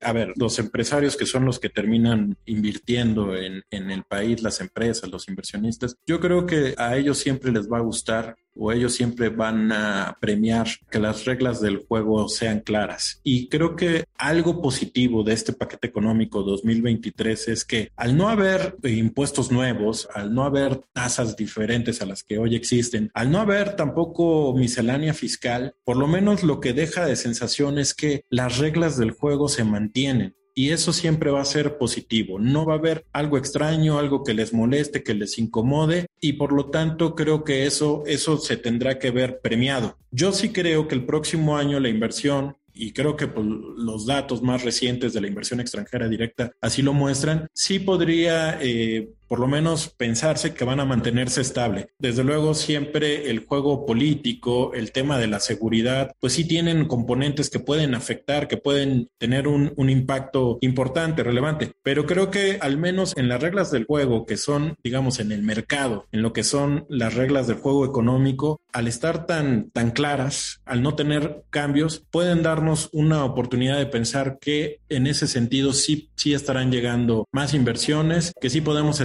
a 0.00 0.12
ver, 0.12 0.34
los 0.36 0.58
empresarios 0.58 1.16
que 1.16 1.24
son 1.24 1.46
los 1.46 1.58
que 1.58 1.70
terminan 1.70 2.36
invirtiendo 2.44 3.34
en, 3.34 3.62
en, 3.70 3.90
el 3.90 4.04
país, 4.04 4.42
las 4.42 4.60
empresas, 4.60 5.10
los 5.10 5.26
inversionistas, 5.28 5.96
yo 6.06 6.20
creo 6.20 6.44
que 6.44 6.74
a 6.76 6.96
ellos 6.96 7.18
siempre 7.18 7.50
les 7.50 7.70
va 7.70 7.78
a 7.78 7.82
gustar 7.82 8.36
o 8.56 8.72
ellos 8.72 8.94
siempre 8.94 9.28
van 9.28 9.72
a 9.72 10.16
premiar 10.20 10.66
que 10.90 10.98
las 10.98 11.24
reglas 11.24 11.60
del 11.60 11.78
juego 11.78 12.28
sean 12.28 12.60
claras. 12.60 13.20
Y 13.22 13.48
creo 13.48 13.76
que 13.76 14.04
algo 14.16 14.62
positivo 14.62 15.22
de 15.22 15.34
este 15.34 15.52
paquete 15.52 15.88
económico 15.88 16.42
2023 16.42 17.48
es 17.48 17.64
que 17.64 17.90
al 17.96 18.16
no 18.16 18.28
haber 18.28 18.76
impuestos 18.84 19.50
nuevos, 19.50 20.08
al 20.14 20.34
no 20.34 20.44
haber 20.44 20.80
tasas 20.92 21.36
diferentes 21.36 22.02
a 22.02 22.06
las 22.06 22.22
que 22.22 22.38
hoy 22.38 22.54
existen, 22.56 23.10
al 23.14 23.30
no 23.30 23.40
haber 23.40 23.76
tampoco 23.76 24.54
miscelánea 24.54 25.14
fiscal, 25.14 25.74
por 25.84 25.96
lo 25.96 26.06
menos 26.06 26.42
lo 26.42 26.60
que 26.60 26.72
deja 26.72 27.06
de 27.06 27.16
sensación 27.16 27.78
es 27.78 27.94
que 27.94 28.24
las 28.30 28.58
reglas 28.58 28.96
del 28.96 29.10
juego 29.10 29.48
se 29.48 29.64
mantienen 29.64 30.34
y 30.58 30.70
eso 30.70 30.94
siempre 30.94 31.30
va 31.30 31.42
a 31.42 31.44
ser 31.44 31.76
positivo. 31.76 32.38
No 32.38 32.64
va 32.64 32.74
a 32.74 32.78
haber 32.78 33.04
algo 33.12 33.36
extraño, 33.36 33.98
algo 33.98 34.24
que 34.24 34.32
les 34.32 34.54
moleste, 34.54 35.02
que 35.02 35.12
les 35.12 35.38
incomode 35.38 36.06
y 36.18 36.32
por 36.32 36.52
lo 36.52 36.70
tanto 36.70 37.14
creo 37.14 37.44
que 37.44 37.66
eso, 37.66 38.04
eso 38.06 38.38
se 38.38 38.56
tendrá 38.56 38.98
que 38.98 39.10
ver 39.10 39.40
premiado. 39.40 39.98
Yo 40.10 40.32
sí 40.32 40.48
creo 40.48 40.88
que 40.88 40.94
el 40.94 41.04
próximo 41.04 41.58
año 41.58 41.78
la 41.78 41.90
inversión 41.90 42.56
y 42.72 42.92
creo 42.92 43.16
que 43.16 43.26
pues, 43.26 43.46
los 43.46 44.06
datos 44.06 44.42
más 44.42 44.64
recientes 44.64 45.12
de 45.12 45.20
la 45.20 45.28
inversión 45.28 45.60
extranjera 45.60 46.08
directa 46.08 46.52
así 46.62 46.80
lo 46.80 46.94
muestran, 46.94 47.48
sí 47.52 47.78
podría 47.78 48.58
eh, 48.62 49.10
por 49.28 49.40
lo 49.40 49.46
menos 49.46 49.88
pensarse 49.88 50.54
que 50.54 50.64
van 50.64 50.80
a 50.80 50.84
mantenerse 50.84 51.40
estable. 51.40 51.90
Desde 51.98 52.24
luego, 52.24 52.54
siempre 52.54 53.30
el 53.30 53.44
juego 53.44 53.86
político, 53.86 54.72
el 54.74 54.92
tema 54.92 55.18
de 55.18 55.26
la 55.26 55.40
seguridad, 55.40 56.12
pues 56.20 56.34
sí 56.34 56.46
tienen 56.46 56.86
componentes 56.86 57.50
que 57.50 57.60
pueden 57.60 57.94
afectar, 57.94 58.48
que 58.48 58.56
pueden 58.56 59.08
tener 59.18 59.48
un, 59.48 59.72
un, 59.76 59.90
impacto 59.90 60.58
importante, 60.60 61.22
relevante. 61.22 61.72
Pero 61.82 62.06
creo 62.06 62.30
que 62.30 62.58
al 62.60 62.76
menos 62.76 63.16
en 63.16 63.28
las 63.28 63.40
reglas 63.40 63.70
del 63.70 63.84
juego, 63.84 64.26
que 64.26 64.36
son, 64.36 64.76
digamos, 64.82 65.20
en 65.20 65.32
el 65.32 65.42
mercado, 65.42 66.06
en 66.12 66.22
lo 66.22 66.32
que 66.32 66.44
son 66.44 66.86
las 66.88 67.14
reglas 67.14 67.46
del 67.46 67.56
juego 67.56 67.84
económico, 67.84 68.60
al 68.72 68.88
estar 68.88 69.26
tan, 69.26 69.70
tan 69.70 69.90
claras, 69.90 70.60
al 70.64 70.82
no 70.82 70.94
tener 70.94 71.44
cambios, 71.50 72.04
pueden 72.10 72.42
darnos 72.42 72.90
una 72.92 73.24
oportunidad 73.24 73.78
de 73.78 73.86
pensar 73.86 74.38
que 74.40 74.80
en 74.88 75.06
ese 75.06 75.26
sentido 75.26 75.72
sí, 75.72 76.10
sí 76.14 76.34
estarán 76.34 76.70
llegando 76.70 77.26
más 77.32 77.54
inversiones, 77.54 78.32
que 78.40 78.50
sí 78.50 78.60
podemos 78.60 79.00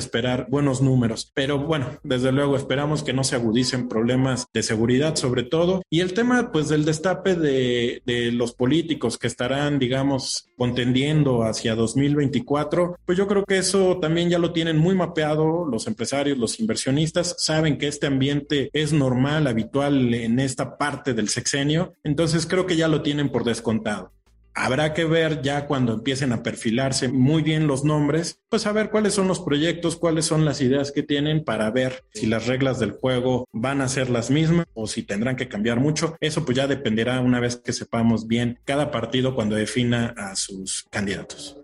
buenos 0.49 0.81
números. 0.81 1.31
Pero 1.33 1.59
bueno, 1.59 1.87
desde 2.03 2.31
luego 2.31 2.55
esperamos 2.55 3.03
que 3.03 3.13
no 3.13 3.23
se 3.23 3.35
agudicen 3.35 3.87
problemas 3.87 4.47
de 4.53 4.63
seguridad 4.63 5.15
sobre 5.15 5.43
todo. 5.43 5.81
Y 5.89 6.01
el 6.01 6.13
tema 6.13 6.51
pues 6.51 6.69
del 6.69 6.85
destape 6.85 7.35
de, 7.35 8.01
de 8.05 8.31
los 8.31 8.53
políticos 8.53 9.17
que 9.17 9.27
estarán, 9.27 9.79
digamos, 9.79 10.49
contendiendo 10.57 11.43
hacia 11.43 11.75
2024, 11.75 12.97
pues 13.05 13.17
yo 13.17 13.27
creo 13.27 13.43
que 13.45 13.57
eso 13.57 13.97
también 13.99 14.29
ya 14.29 14.39
lo 14.39 14.53
tienen 14.53 14.77
muy 14.77 14.95
mapeado 14.95 15.65
los 15.65 15.87
empresarios, 15.87 16.37
los 16.37 16.59
inversionistas, 16.59 17.35
saben 17.39 17.77
que 17.77 17.87
este 17.87 18.07
ambiente 18.07 18.69
es 18.73 18.93
normal, 18.93 19.47
habitual 19.47 20.13
en 20.13 20.39
esta 20.39 20.77
parte 20.77 21.13
del 21.13 21.29
sexenio, 21.29 21.95
entonces 22.03 22.45
creo 22.45 22.65
que 22.65 22.75
ya 22.75 22.87
lo 22.87 23.01
tienen 23.01 23.29
por 23.29 23.43
descontado. 23.43 24.11
Habrá 24.53 24.93
que 24.93 25.05
ver 25.05 25.41
ya 25.41 25.65
cuando 25.65 25.93
empiecen 25.93 26.33
a 26.33 26.43
perfilarse 26.43 27.07
muy 27.07 27.41
bien 27.41 27.67
los 27.67 27.85
nombres, 27.85 28.39
pues 28.49 28.65
a 28.65 28.73
ver 28.73 28.89
cuáles 28.89 29.13
son 29.13 29.27
los 29.27 29.39
proyectos, 29.39 29.95
cuáles 29.95 30.25
son 30.25 30.43
las 30.43 30.61
ideas 30.61 30.91
que 30.91 31.03
tienen 31.03 31.45
para 31.45 31.71
ver 31.71 32.03
si 32.13 32.25
las 32.25 32.47
reglas 32.47 32.77
del 32.79 32.91
juego 32.91 33.47
van 33.53 33.79
a 33.79 33.87
ser 33.87 34.09
las 34.09 34.29
mismas 34.29 34.65
o 34.73 34.87
si 34.87 35.03
tendrán 35.03 35.37
que 35.37 35.47
cambiar 35.47 35.79
mucho. 35.79 36.15
Eso 36.19 36.43
pues 36.43 36.57
ya 36.57 36.67
dependerá 36.67 37.21
una 37.21 37.39
vez 37.39 37.55
que 37.55 37.71
sepamos 37.71 38.27
bien 38.27 38.59
cada 38.65 38.91
partido 38.91 39.35
cuando 39.35 39.55
defina 39.55 40.13
a 40.17 40.35
sus 40.35 40.85
candidatos. 40.89 41.57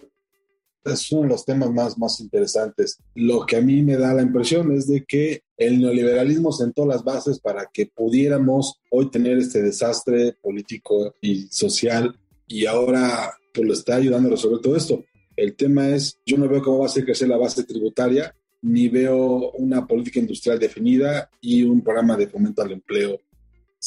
Es 0.86 1.12
uno 1.12 1.24
de 1.24 1.28
los 1.30 1.44
temas 1.44 1.70
más, 1.72 1.98
más 1.98 2.22
interesantes. 2.22 3.00
Lo 3.14 3.46
que 3.46 3.58
a 3.58 3.62
mí 3.62 3.82
me 3.82 3.98
da 3.98 4.14
la 4.14 4.22
impresión 4.22 4.72
es 4.72 4.88
de 4.88 5.04
que 5.04 5.42
el 5.58 5.82
neoliberalismo 5.82 6.54
sentó 6.54 6.86
las 6.86 7.04
bases 7.04 7.40
para 7.42 7.66
que 7.66 7.88
pudiéramos 7.88 8.80
hoy 8.90 9.12
tener 9.12 9.38
este 9.38 9.62
desastre 9.62 10.38
político 10.42 11.14
y 11.20 11.48
social 11.52 12.18
y 12.48 12.66
ahora 12.66 13.34
pues 13.54 13.68
lo 13.68 13.74
está 13.74 13.96
ayudando 13.96 14.30
a 14.30 14.32
resolver 14.32 14.62
todo 14.62 14.76
esto. 14.76 15.04
El 15.36 15.56
tema 15.56 15.90
es, 15.90 16.20
yo 16.26 16.38
no 16.38 16.48
veo 16.48 16.62
cómo 16.62 16.80
va 16.80 16.86
a 16.88 16.90
ser 16.90 17.06
crecer 17.06 17.28
la 17.28 17.38
base 17.38 17.64
tributaria, 17.64 18.36
ni 18.62 18.88
veo 18.88 19.52
una 19.52 19.86
política 19.86 20.20
industrial 20.20 20.58
definida 20.58 21.30
y 21.42 21.64
un 21.64 21.82
programa 21.82 22.18
de 22.18 22.28
fomento 22.28 22.62
al 22.62 22.72
empleo 22.72 23.22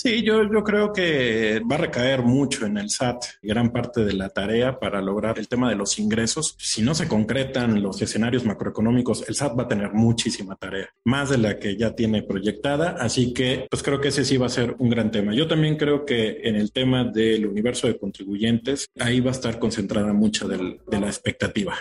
Sí, 0.02 0.22
yo, 0.22 0.50
yo 0.50 0.64
creo 0.64 0.94
que 0.94 1.60
va 1.70 1.74
a 1.74 1.80
recaer 1.80 2.22
mucho 2.22 2.64
en 2.64 2.78
el 2.78 2.88
SAT 2.88 3.22
gran 3.42 3.70
parte 3.70 4.02
de 4.02 4.14
la 4.14 4.30
tarea 4.30 4.78
para 4.78 5.02
lograr 5.02 5.38
el 5.38 5.46
tema 5.46 5.68
de 5.68 5.76
los 5.76 5.98
ingresos. 5.98 6.54
Si 6.56 6.80
no 6.80 6.94
se 6.94 7.06
concretan 7.06 7.82
los 7.82 8.00
escenarios 8.00 8.46
macroeconómicos, 8.46 9.28
el 9.28 9.34
SAT 9.34 9.58
va 9.58 9.64
a 9.64 9.68
tener 9.68 9.92
muchísima 9.92 10.56
tarea, 10.56 10.88
más 11.04 11.28
de 11.28 11.36
la 11.36 11.58
que 11.58 11.76
ya 11.76 11.94
tiene 11.94 12.22
proyectada. 12.22 12.96
Así 12.98 13.34
que, 13.34 13.66
pues 13.68 13.82
creo 13.82 14.00
que 14.00 14.08
ese 14.08 14.24
sí 14.24 14.38
va 14.38 14.46
a 14.46 14.48
ser 14.48 14.74
un 14.78 14.88
gran 14.88 15.10
tema. 15.10 15.34
Yo 15.34 15.46
también 15.46 15.76
creo 15.76 16.06
que 16.06 16.40
en 16.44 16.56
el 16.56 16.72
tema 16.72 17.04
del 17.04 17.44
universo 17.44 17.86
de 17.86 17.98
contribuyentes, 17.98 18.86
ahí 18.98 19.20
va 19.20 19.32
a 19.32 19.32
estar 19.32 19.58
concentrada 19.58 20.14
mucha 20.14 20.48
de 20.48 20.80
la 20.98 21.06
expectativa. 21.08 21.74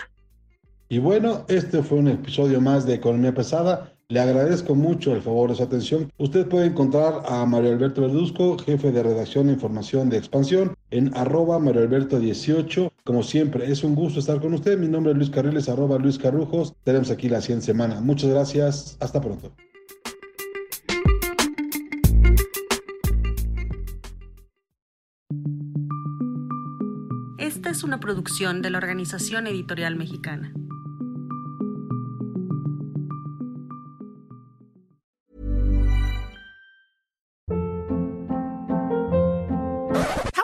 Y 0.90 0.98
bueno, 0.98 1.46
este 1.48 1.82
fue 1.82 1.96
un 1.96 2.08
episodio 2.08 2.60
más 2.60 2.84
de 2.84 2.96
Economía 2.96 3.32
Pesada. 3.32 3.94
Le 4.10 4.18
agradezco 4.18 4.74
mucho 4.74 5.14
el 5.14 5.22
favor 5.22 5.50
de 5.50 5.56
su 5.56 5.62
atención. 5.62 6.10
Usted 6.18 6.48
puede 6.48 6.66
encontrar 6.66 7.22
a 7.28 7.46
Mario 7.46 7.70
Alberto 7.70 8.00
Verduzco, 8.00 8.58
jefe 8.58 8.90
de 8.90 9.04
redacción 9.04 9.48
e 9.48 9.52
información 9.52 10.10
de 10.10 10.16
Expansión, 10.16 10.74
en 10.90 11.16
arroba 11.16 11.60
Mario 11.60 11.82
Alberto 11.82 12.18
18. 12.18 12.92
Como 13.04 13.22
siempre, 13.22 13.70
es 13.70 13.84
un 13.84 13.94
gusto 13.94 14.18
estar 14.18 14.40
con 14.40 14.52
usted. 14.52 14.76
Mi 14.76 14.88
nombre 14.88 15.12
es 15.12 15.16
Luis 15.16 15.30
Carriles, 15.30 15.68
arroba 15.68 15.96
Luis 15.98 16.18
Carrujos. 16.18 16.74
Tenemos 16.82 17.08
aquí 17.12 17.28
la 17.28 17.40
100 17.40 17.62
semana. 17.62 18.00
Muchas 18.00 18.30
gracias. 18.30 18.96
Hasta 18.98 19.20
pronto. 19.20 19.52
Esta 27.38 27.70
es 27.70 27.84
una 27.84 28.00
producción 28.00 28.60
de 28.60 28.70
la 28.70 28.78
Organización 28.78 29.46
Editorial 29.46 29.94
Mexicana. 29.94 30.52